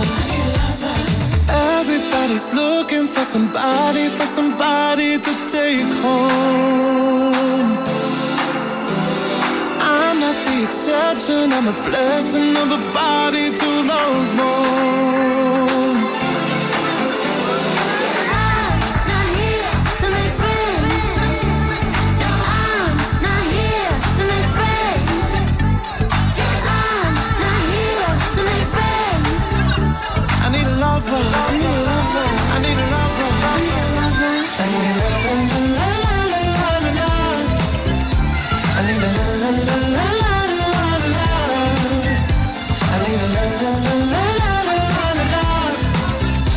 Everybody's 1.78 2.48
looking 2.54 3.06
for 3.14 3.24
somebody, 3.34 4.04
for 4.18 4.26
somebody 4.26 5.18
to 5.18 5.32
take 5.48 5.88
home. 6.02 7.83
The 10.44 10.62
exception, 10.62 11.52
I'm 11.52 11.68
a 11.68 11.72
blessing 11.88 12.56
of 12.56 12.70
a 12.70 12.92
body 12.92 13.50
to 13.56 13.82
love 13.82 14.36
more. 14.36 15.73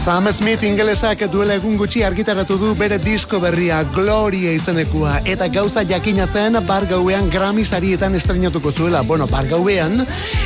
Sam 0.07 0.23
Smith 0.31 0.63
ingelesak 0.63 1.25
duela 1.27 1.57
egun 1.59 1.73
gutxi 1.75 1.99
argitaratu 2.07 2.55
du 2.55 2.69
bere 2.79 2.95
disko 3.03 3.41
berria 3.43 3.81
Gloria 3.91 4.53
izenekua 4.55 5.17
eta 5.27 5.49
gauza 5.51 5.81
jakina 5.83 6.23
zen 6.25 6.55
bar 6.63 6.85
gauean 6.87 7.27
Grammy 7.29 7.65
sarietan 7.65 8.15
estrenatuko 8.15 8.71
zuela. 8.71 9.01
Bueno, 9.01 9.27
bar 9.27 9.49
gauean 9.51 10.05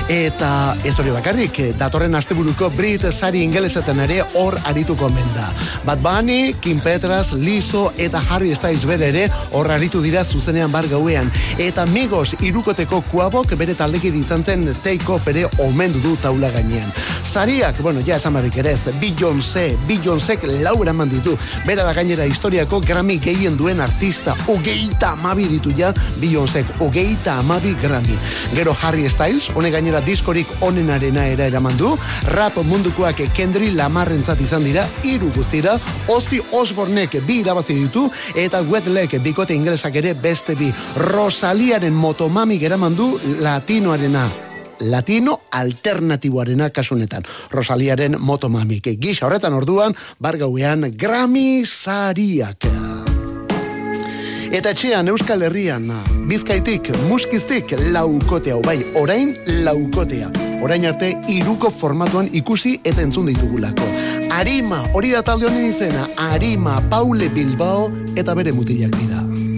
eta 0.09 0.49
ez 0.83 0.95
hori 0.97 1.13
bakarrik, 1.13 1.59
datorren 1.77 2.17
asteburuko 2.17 2.71
Brit 2.73 3.05
sari 3.11 3.43
ingelesetan 3.45 4.01
ere 4.01 4.23
hor 4.33 4.57
arituko 4.65 5.11
menda. 5.13 5.51
Bad 5.85 6.01
Bunny, 6.01 6.55
Kim 6.59 6.81
Petras, 6.81 7.31
Lizzo 7.31 7.91
eta 7.97 8.23
Harry 8.31 8.55
Styles 8.55 8.89
bere 8.89 9.11
ere 9.13 9.29
hor 9.51 9.69
aritu 9.69 10.01
dira 10.01 10.25
zuzenean 10.25 10.71
bar 10.71 10.89
gauean. 10.89 11.29
Eta 11.59 11.85
Migos 11.85 12.33
irukoteko 12.41 13.03
kuabok 13.11 13.53
bere 13.61 13.77
taldeki 13.77 14.09
izan 14.23 14.43
zen 14.43 14.73
take 14.81 15.05
off 15.05 15.27
ere 15.27 15.45
omendu 15.59 16.01
du 16.01 16.17
taula 16.17 16.49
gainean. 16.49 16.89
Sariak, 17.23 17.77
bueno, 17.85 18.01
ja 18.01 18.17
esan 18.17 18.33
barrik 18.33 18.57
ere 18.57 18.73
ez, 18.73 18.89
Beyoncé, 19.51 19.77
Beyoncék 19.87 20.43
laura 20.63 20.91
eman 20.91 21.09
ditu. 21.09 21.37
Bera 21.65 21.83
da 21.83 21.93
gainera 21.93 22.25
historiako 22.25 22.79
Grammy 22.79 23.17
gehien 23.19 23.57
duen 23.57 23.81
artista, 23.81 24.35
ogeita 24.47 25.11
amabi 25.11 25.47
ditu 25.49 25.73
ja, 25.75 25.93
Beyoncék, 26.21 26.65
ogeita 26.79 27.37
amabi 27.39 27.73
Grammy. 27.81 28.15
Gero 28.55 28.75
Harry 28.81 29.09
Styles, 29.09 29.49
hone 29.53 29.71
gainera 29.71 29.99
diskorik 30.01 30.47
onenarena 30.61 31.25
era 31.27 31.47
eraman 31.51 31.75
du, 31.77 31.95
rap 32.31 32.55
mundukoak 32.63 33.19
Kendri 33.35 33.71
Lamarrentzat 33.75 34.39
izan 34.39 34.63
dira, 34.63 34.85
hiru 35.03 35.31
guztira, 35.35 35.75
Ozzy 36.07 36.39
Osbornek 36.51 37.17
bi 37.27 37.41
irabazi 37.41 37.75
ditu, 37.75 38.05
eta 38.35 38.61
Wetlek 38.69 39.17
bikote 39.19 39.57
inglesak 39.57 39.99
ere 39.99 40.13
beste 40.13 40.55
bi. 40.55 40.71
Rosaliaren 41.11 41.93
motomami 41.93 42.59
geraman 42.61 42.95
du 42.95 43.17
latinoarena 43.41 44.29
latino 44.81 45.41
alternatiboarena 45.51 46.69
kasunetan. 46.69 47.23
Rosaliaren 47.51 48.17
motomamik. 48.19 48.91
Gisa 48.99 49.25
horretan 49.25 49.53
orduan, 49.53 49.95
bargauean 50.19 50.91
Grammy 50.97 51.65
sariak. 51.65 52.67
Eta 54.51 54.73
etxean 54.73 55.07
Euskal 55.07 55.45
Herrian, 55.47 55.85
bizkaitik, 56.27 56.89
muskiztik, 57.07 57.71
laukotea, 57.93 58.57
bai, 58.65 58.81
orain 58.99 59.37
laukotea. 59.63 60.31
orain 60.61 60.85
arte 60.85 61.15
iruko 61.27 61.71
formatuan 61.73 62.29
ikusi 62.37 62.75
eta 62.83 63.01
entzun 63.01 63.31
ditugulako. 63.31 63.87
Arima, 64.31 64.83
hori 64.93 65.11
da 65.15 65.23
talde 65.25 65.49
honen 65.49 65.71
izena, 65.71 66.07
Arima, 66.31 66.77
Paule 66.89 67.29
Bilbao 67.33 67.89
eta 68.15 68.35
bere 68.37 68.53
mutilak 68.55 68.93
dira. 68.99 69.50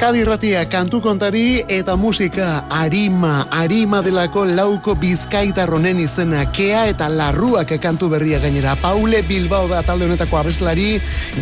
Euskadi 0.00 0.22
Irratia 0.24 0.62
kantu 0.64 1.02
kontari 1.04 1.60
eta 1.68 1.92
musika. 1.92 2.64
Arima, 2.72 3.44
arima 3.52 3.98
delako 4.00 4.46
lauko 4.48 4.94
bizkaitarronen 4.96 5.98
izena, 6.00 6.46
kea 6.56 6.86
eta 6.88 7.10
larruak 7.12 7.74
kantu 7.82 8.08
berria 8.08 8.38
gainera. 8.40 8.78
Paule 8.80 9.20
Bilbao 9.28 9.68
da 9.68 9.82
talde 9.84 10.06
honetako 10.08 10.38
abeslari, 10.38 10.94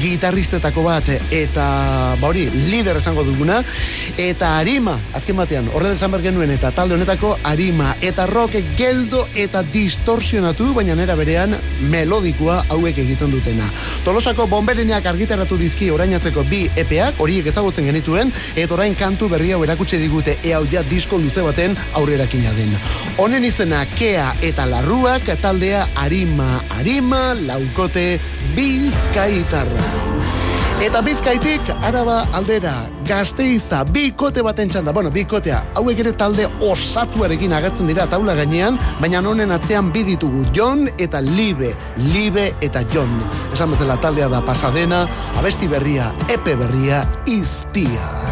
gitarristetako 0.02 0.82
bat, 0.88 1.06
eta 1.30 1.66
ba 2.18 2.26
hori, 2.26 2.48
lider 2.72 2.98
esango 2.98 3.22
duguna, 3.22 3.60
eta 4.18 4.50
arima, 4.58 4.96
azken 5.14 5.38
batean, 5.38 5.70
horren 5.70 5.94
esan 5.94 6.10
behar 6.10 6.26
genuen, 6.26 6.50
eta 6.50 6.72
talde 6.74 6.98
honetako 6.98 7.36
arima, 7.46 7.92
eta 8.02 8.26
rock 8.26 8.58
geldo 8.74 9.22
eta 9.38 9.62
distorsionatu, 9.62 10.72
baina 10.74 10.98
nera 10.98 11.14
berean 11.14 11.54
melodikoa 11.94 12.64
hauek 12.74 12.98
egiten 13.06 13.30
dutena. 13.30 13.70
Tolosako 14.02 14.48
bombereneak 14.50 15.06
argitaratu 15.06 15.62
dizki 15.62 15.92
orain 15.94 16.18
arteko 16.18 16.42
bi 16.50 16.64
epeak, 16.74 17.22
horiek 17.22 17.54
ezagutzen 17.54 17.86
genituen, 17.86 18.34
eta 18.54 18.74
orain 18.74 18.94
kantu 18.94 19.28
berri 19.28 19.52
hau 19.52 19.62
erakutsi 19.64 19.98
digute 19.98 20.38
e 20.42 20.54
hau 20.54 20.64
ja 20.70 20.82
disko 20.82 21.18
luze 21.18 21.42
baten 21.42 21.76
aurrerakina 21.94 22.52
den. 22.56 22.76
Honen 23.18 23.44
izena 23.44 23.84
Kea 23.98 24.32
eta 24.42 24.66
Larruak 24.66 25.28
taldea 25.42 25.86
Arima, 25.96 26.60
Arima, 26.78 27.34
laukote 27.34 28.20
Bizkaitarra. 28.56 29.88
Eta 30.78 31.00
bizkaitik, 31.02 31.72
araba 31.82 32.20
aldera, 32.38 32.84
gazteiza, 33.02 33.80
bikote 33.90 34.44
baten 34.46 34.70
txanda. 34.70 34.92
Bueno, 34.94 35.10
bikotea, 35.10 35.58
hauek 35.80 36.04
ere 36.04 36.12
talde 36.14 36.46
osatuarekin 36.62 37.56
agertzen 37.56 37.90
dira 37.90 38.06
taula 38.06 38.36
gainean, 38.38 38.78
baina 39.02 39.18
honen 39.18 39.50
atzean 39.50 39.90
bi 39.90 40.04
ditugu, 40.06 40.44
Jon 40.54 40.86
eta 40.94 41.18
Libe, 41.26 41.74
Libe 41.98 42.52
eta 42.62 42.86
Jon. 42.94 43.18
Esan 43.50 43.74
bezala 43.74 43.98
taldea 43.98 44.30
da 44.30 44.44
pasadena, 44.46 45.02
abesti 45.34 45.66
berria, 45.66 46.12
epe 46.30 46.54
berria, 46.62 47.02
izpia. 47.26 48.27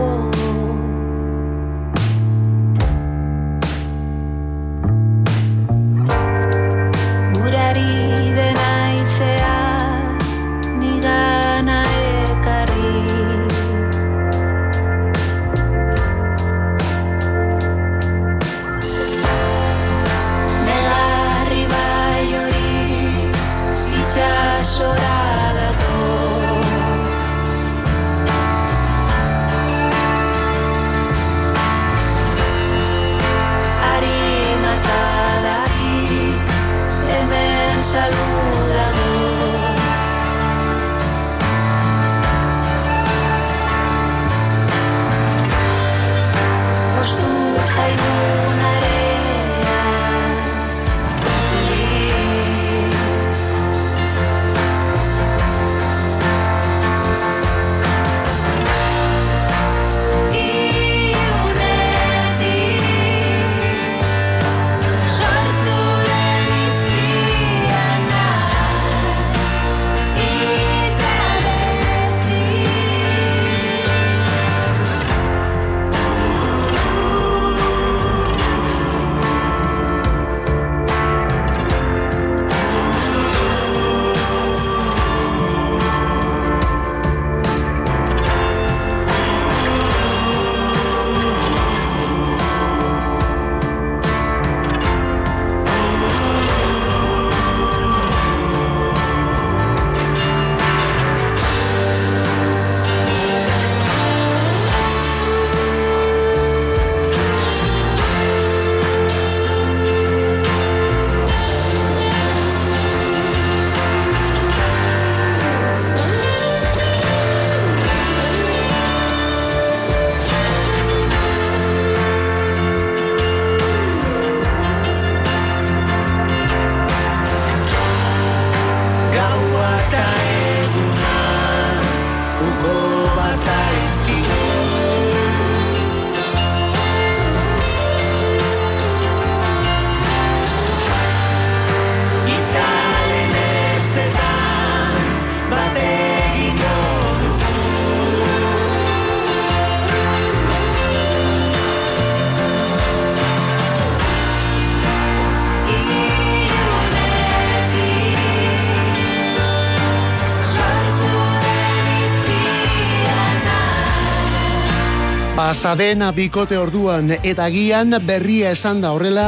Pasadena 165.62 166.08
bikote 166.10 166.56
orduan 166.58 167.12
eta 167.22 167.44
gian 167.54 167.94
berria 168.02 168.48
esan 168.50 168.80
da 168.82 168.90
horrela 168.96 169.26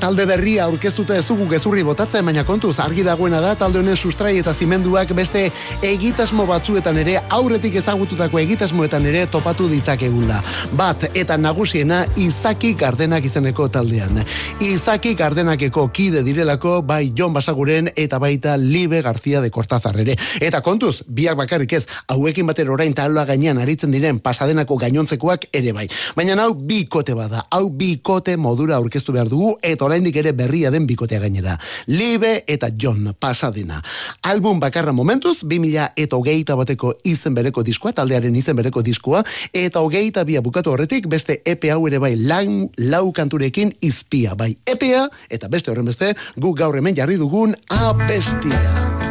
talde 0.00 0.26
berria 0.26 0.64
aurkeztuta 0.64 1.16
ez 1.16 1.24
dugu 1.26 1.46
gezurri 1.50 1.82
botatzen, 1.86 2.24
baina 2.24 2.44
kontuz 2.46 2.78
argi 2.82 3.02
dagoena 3.06 3.40
da 3.42 3.54
talde 3.58 3.80
honen 3.80 3.96
sustrai 3.96 4.36
eta 4.38 4.54
zimenduak 4.54 5.12
beste 5.16 5.44
egitasmo 5.82 6.46
batzuetan 6.46 6.98
ere 7.02 7.18
aurretik 7.30 7.74
ezagututako 7.80 8.38
egitasmoetan 8.42 9.06
ere 9.10 9.24
topatu 9.26 9.68
ditzakegula. 9.70 10.40
Bat 10.78 11.08
eta 11.18 11.36
nagusiena 11.38 12.04
Izaki 12.16 12.74
Gardenak 12.78 13.24
izeneko 13.26 13.68
taldean. 13.72 14.22
Izaki 14.62 15.14
Gardenakeko 15.18 15.88
kide 15.94 16.22
direlako 16.22 16.80
bai 16.86 17.12
Jon 17.18 17.34
Basaguren 17.34 17.90
eta 17.96 18.18
baita 18.22 18.56
Libe 18.56 19.02
García 19.02 19.40
de 19.40 19.50
Cortázar 19.50 19.98
ere. 20.00 20.16
Eta 20.40 20.62
kontuz, 20.62 21.02
biak 21.06 21.36
bakarrik 21.38 21.72
ez, 21.72 21.86
hauekin 22.08 22.46
batera 22.46 22.72
orain 22.72 22.94
taloa 22.94 23.24
gainean 23.26 23.58
aritzen 23.58 23.90
diren 23.90 24.20
pasadenako 24.22 24.78
gainontzekoak 24.78 25.48
ere 25.52 25.72
bai. 25.72 25.88
Baina 26.16 26.38
hau 26.42 26.54
bikote 26.54 27.14
bada, 27.18 27.46
hau 27.50 27.68
bikote 27.70 28.36
modura 28.36 28.76
aurkeztu 28.76 29.12
behar 29.12 29.30
dugu 29.30 29.56
eta 29.72 29.86
oraindik 29.86 30.16
ere 30.20 30.32
berria 30.36 30.70
den 30.70 30.86
bikotea 30.86 31.20
gainera. 31.20 31.58
Libe 31.86 32.44
eta 32.46 32.70
John 32.78 33.14
pasadena. 33.18 33.82
Album 34.22 34.60
bakarra 34.60 34.92
momentuz, 34.92 35.42
2000 35.42 35.92
eta 35.96 36.16
hogeita 36.16 36.56
bateko 36.56 36.94
izen 37.04 37.34
bereko 37.34 37.62
diskoa, 37.62 37.92
taldearen 37.92 38.36
izen 38.36 38.56
bereko 38.56 38.82
diskoa, 38.82 39.24
eta 39.52 39.80
hogeita 39.80 40.24
bia 40.24 40.40
bukatu 40.40 40.72
horretik, 40.72 41.08
beste 41.08 41.40
epe 41.44 41.72
hau 41.72 41.86
ere 41.88 41.98
bai 42.02 42.14
lau, 42.16 42.70
lau 42.78 43.04
kanturekin 43.12 43.74
izpia, 43.80 44.36
bai 44.38 44.54
epea, 44.66 45.08
eta 45.28 45.48
beste 45.48 45.72
horren 45.72 45.88
beste, 45.90 46.14
guk 46.36 46.58
gaur 46.58 46.76
hemen 46.76 46.96
jarri 46.96 47.18
dugun 47.20 47.56
abestia. 47.68 49.01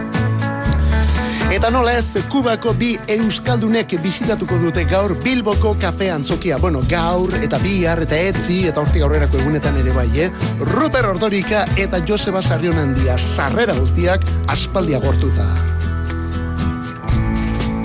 Eta 1.62 1.70
nola 1.70 1.92
ez, 1.94 2.18
Kubako 2.26 2.72
bi 2.74 2.96
euskaldunek 3.14 3.92
bisitatuko 4.02 4.58
dute 4.64 4.82
gaur 4.90 5.12
Bilboko 5.22 5.76
kafe 5.78 6.08
antzokia. 6.10 6.58
Bueno, 6.58 6.80
gaur 6.90 7.36
eta 7.38 7.60
bihar 7.62 8.02
eta 8.02 8.18
etzi 8.18 8.64
eta 8.66 8.82
hortik 8.82 9.06
aurrerako 9.06 9.38
egunetan 9.44 9.78
ere 9.78 9.94
bai, 9.94 10.08
eh? 10.24 10.32
Ruper 10.58 11.06
Ordorika 11.12 11.68
eta 11.78 12.00
Joseba 12.02 12.42
Sarrion 12.42 12.82
handia 12.82 13.14
sarrera 13.22 13.76
guztiak 13.78 14.26
aspaldia 14.50 14.98
gortuta. 15.06 15.46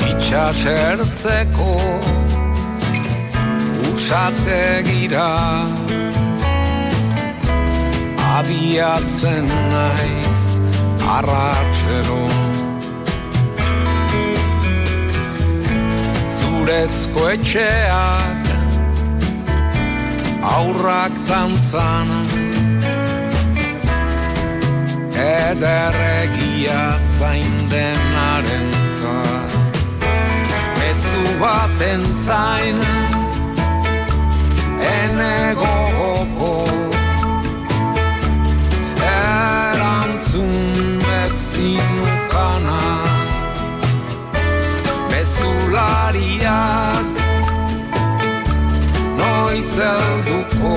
itxasertzeko 0.08 1.76
usategira 3.92 5.28
abiatzen 8.40 9.54
naiz 9.68 10.42
arratxero 11.18 12.45
zurezko 16.66 17.24
etxeak 17.30 18.46
aurrak 20.54 21.14
tantzan 21.28 22.08
ederregia 25.26 26.80
zain 27.18 27.54
denaren 27.70 28.66
Mezu 30.78 31.22
baten 31.40 32.02
zain 32.26 32.82
Ene 34.90 35.38
gogoko 35.62 36.52
Erantzun 39.14 40.54
bezinukana 41.06 43.05
Mezulariak 45.76 47.06
Noiz 49.18 49.72
helduko 49.76 50.72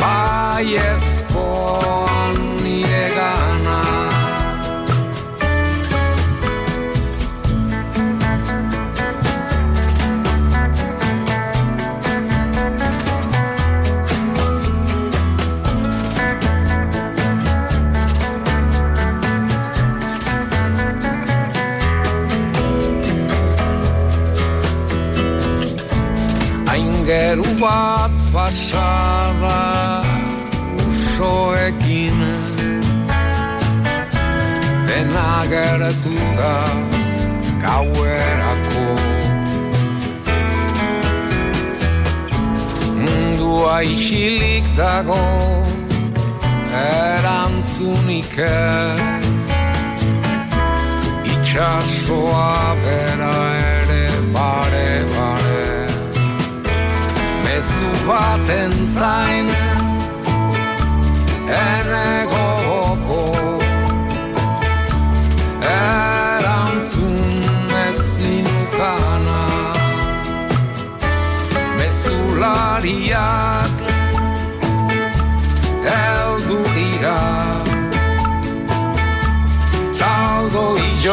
Baiezkoan 0.00 1.24
bat 27.64 28.12
pasada 28.32 29.60
usoekin. 30.84 32.20
Dena 34.86 35.32
gertu 35.52 36.14
da 36.38 36.56
gauerako. 37.64 38.86
Mundua 43.00 43.76
isilik 43.94 44.66
dago 44.76 45.24
erantzunik 46.84 48.38
ez. 48.38 49.44
Itxasoa 51.32 52.76
bera 52.84 53.53
baten 58.06 58.72
zain. 58.98 59.48
Ene 61.44 62.26
gogoko 62.32 63.22
Erantzun 65.60 67.16
ezinukana 67.84 69.40
Mezulariak 71.78 73.76
Eldu 75.84 76.60
dira 76.74 77.43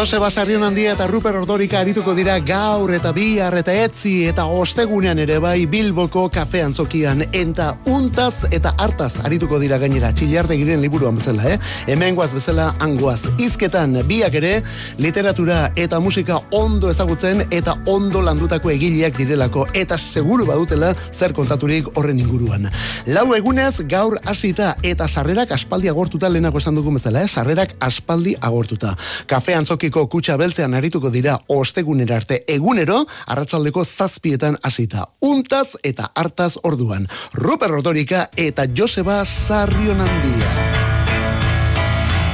Joseba 0.02 0.32
Sarrion 0.32 0.64
handia 0.66 0.96
eta 0.96 1.06
Ruper 1.06 1.36
Ordorika 1.38 1.78
arituko 1.78 2.16
dira 2.18 2.40
gaur 2.42 2.90
eta 2.96 3.12
bihar 3.14 3.54
eta 3.60 3.74
etzi 3.84 4.24
eta 4.26 4.48
ostegunean 4.50 5.20
ere 5.22 5.36
bai 5.38 5.68
Bilboko 5.70 6.24
kafe 6.34 6.64
antzokian 6.66 7.22
eta 7.38 7.68
untaz 7.86 8.48
eta 8.50 8.72
hartaz 8.82 9.12
arituko 9.22 9.60
dira 9.62 9.78
gainera 9.78 10.10
txillarde 10.10 10.58
giren 10.58 10.82
liburuan 10.82 11.20
bezala, 11.20 11.52
eh? 11.52 11.60
Hemen 11.86 12.18
guaz 12.18 12.32
bezala 12.34 12.72
angoaz. 12.82 13.28
Izketan 13.38 14.00
biak 14.10 14.40
ere 14.40 14.64
literatura 14.98 15.60
eta 15.78 16.00
musika 16.02 16.40
ondo 16.50 16.90
ezagutzen 16.90 17.46
eta 17.52 17.78
ondo 17.86 18.24
landutako 18.26 18.74
egileak 18.74 19.22
direlako 19.22 19.68
eta 19.78 20.00
seguru 20.02 20.50
badutela 20.50 20.96
zer 21.12 21.38
kontaturik 21.38 21.94
horren 21.94 22.24
inguruan. 22.26 22.72
Lau 23.06 23.28
egunez 23.38 23.86
gaur 23.86 24.18
hasita 24.26 24.74
eta 24.82 25.06
sarrerak 25.06 25.54
aspaldi 25.60 25.94
agortuta 25.94 26.34
lehenako 26.34 26.66
esan 26.66 26.82
dugun 26.82 26.98
bezala, 26.98 27.22
eh? 27.22 27.30
Sarrerak 27.30 27.78
aspaldi 27.78 28.34
agortuta. 28.42 28.98
Kafe 29.30 29.54
antzokiko 29.92 30.08
kutsa 30.08 30.38
beltzean 30.38 30.74
arituko 30.74 31.10
dira 31.12 31.38
ostegunera 31.50 32.16
arte 32.18 32.44
egunero, 32.48 33.06
arratsaldeko 33.28 33.84
zazpietan 33.84 34.58
hasita. 34.64 35.08
Untaz 35.22 35.76
eta 35.84 36.12
hartaz 36.16 36.58
orduan. 36.64 37.08
Ruper 37.34 37.70
Rodorika 37.70 38.30
eta 38.38 38.68
Joseba 38.76 39.24
Sarrion 39.26 40.00
handia. 40.00 40.71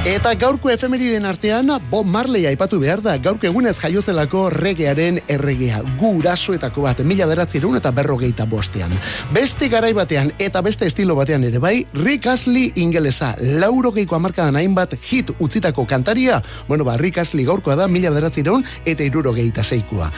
Eta 0.08 0.30
gaurko 0.40 0.70
efemeriden 0.72 1.26
artean, 1.28 1.68
Bob 1.90 2.06
Marley 2.08 2.46
aipatu 2.48 2.78
behar 2.80 3.02
da, 3.04 3.18
gaurko 3.20 3.44
egunez 3.44 3.74
jaiozelako 3.76 4.46
regearen 4.54 5.18
erregea, 5.28 5.82
gurasoetako 6.00 6.86
bat, 6.86 7.02
mila 7.04 7.26
beratzerun 7.28 7.76
eta 7.76 7.90
berrogeita 7.92 8.46
bostean. 8.48 8.94
Beste 9.34 9.68
garai 9.68 9.90
batean 9.92 10.30
eta 10.40 10.62
beste 10.64 10.88
estilo 10.88 11.12
batean 11.18 11.44
ere 11.44 11.60
bai, 11.60 11.82
Rick 11.92 12.24
Astley 12.32 12.70
ingelesa, 12.80 13.34
laurogeiko 13.60 14.16
amarkadan 14.16 14.56
hainbat 14.56 14.94
hit 15.10 15.34
utzitako 15.44 15.84
kantaria, 15.84 16.40
bueno 16.70 16.88
ba, 16.88 16.96
Rick 16.96 17.20
Astley 17.20 17.44
gaurkoa 17.44 17.76
da, 17.76 17.84
mila 17.86 18.08
beratzerun 18.14 18.64
eta 18.88 19.04
irurogeita 19.04 19.60
seikoa. 19.60 20.08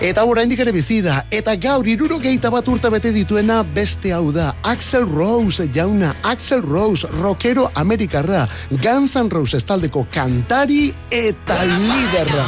Eta 0.00 0.24
oraindik 0.24 0.64
ere 0.64 0.72
bizi 0.72 1.02
da, 1.04 1.18
eta 1.28 1.58
gaur 1.60 1.84
irurogeita 1.84 2.48
bat 2.54 2.72
urte 2.72 2.88
bete 2.96 3.12
dituena 3.12 3.60
beste 3.76 4.16
hau 4.16 4.32
da, 4.32 4.54
Axel 4.62 5.04
Rose 5.04 5.68
jauna, 5.68 6.14
Axel 6.32 6.64
Rose, 6.64 7.12
rockero 7.20 7.68
amerikarra, 7.84 8.48
Guns 8.80 9.18
N' 9.20 9.33
Roses 9.34 9.64
taldeko 9.66 10.06
kantari 10.14 10.86
eta 11.10 11.58
liderra. 11.66 12.46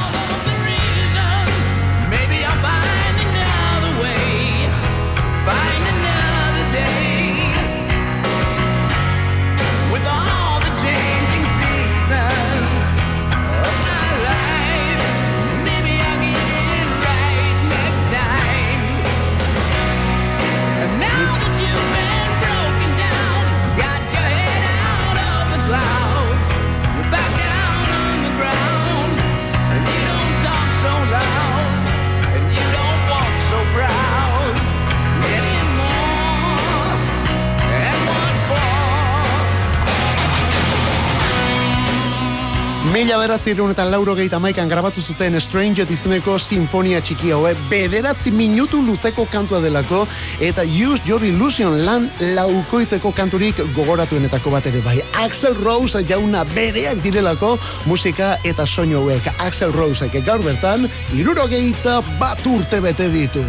Mila 43.26 43.38
beratzi 43.40 43.72
eta 43.72 43.84
lauro 43.90 44.14
gehieta 44.14 44.38
maikan 44.38 44.68
grabatu 44.68 45.02
zuten 45.02 45.34
Stranger 45.40 45.90
izeneko 45.90 46.36
sinfonia 46.38 47.00
txiki 47.00 47.32
haue 47.34 47.56
bederatzi 47.68 48.30
minutu 48.30 48.78
luzeko 48.86 49.24
kantua 49.26 49.58
delako 49.60 50.06
eta 50.38 50.62
Use 50.62 51.02
Your 51.04 51.24
Illusion 51.24 51.84
lan 51.84 52.06
laukoitzeko 52.20 53.10
kanturik 53.10 53.58
gogoratuenetako 53.74 54.50
bat 54.50 54.66
ere 54.70 54.80
bai. 54.84 55.00
Axel 55.24 55.58
Rose 55.58 56.04
jauna 56.06 56.44
bereak 56.54 57.02
direlako 57.02 57.56
musika 57.86 58.36
eta 58.44 58.62
soinu 58.66 59.00
hauek. 59.00 59.26
Axel 59.40 59.74
Rosek 59.74 60.14
gaur 60.22 60.46
bertan 60.46 60.86
irurogeita 61.18 61.98
bat 62.22 62.46
urte 62.46 62.80
bete 62.80 63.10
ditu. 63.10 63.42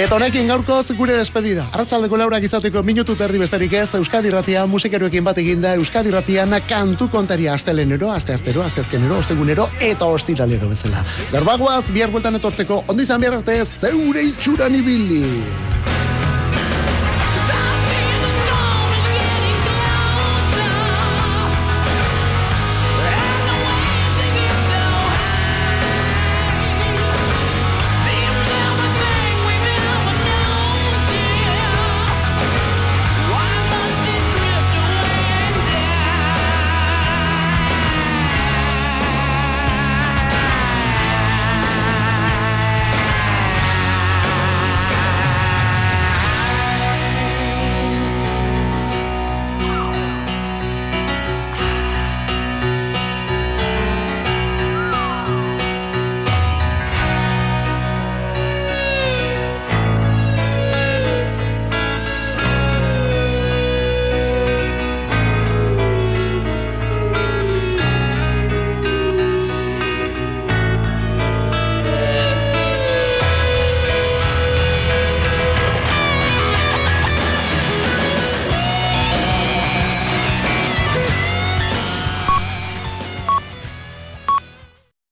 Eta 0.00 0.16
honekin 0.16 0.46
gaurkoz 0.48 0.94
gure 0.96 1.12
despedida. 1.12 1.66
Arratsaldeko 1.74 2.16
laurak 2.16 2.44
izateko 2.46 2.80
minutu 2.88 3.12
terdi 3.20 3.36
besterik 3.42 3.74
ez, 3.76 3.90
Euskadi 3.98 4.30
Ratia 4.32 4.62
musikeroekin 4.64 5.26
bat 5.26 5.36
eginda, 5.42 5.74
Euskadi 5.76 6.14
Ratian 6.14 6.56
kantu 6.68 7.10
kontaria 7.12 7.52
astelenero, 7.52 8.08
aste 8.14 8.32
artero, 8.32 8.62
aste 8.64 8.80
azkenero, 8.80 9.18
ostegunero 9.20 9.68
eta 9.78 10.08
ostiralero 10.08 10.70
bezala. 10.72 11.04
Berbagoaz, 11.34 11.90
bihar 11.92 12.14
bueltan 12.14 12.40
etortzeko, 12.40 12.84
ondo 12.88 13.04
izan 13.04 13.20
behar 13.20 13.42
arte, 13.42 13.58
zeure 13.66 14.24
itxuran 14.30 14.80
ibili. 14.80 15.26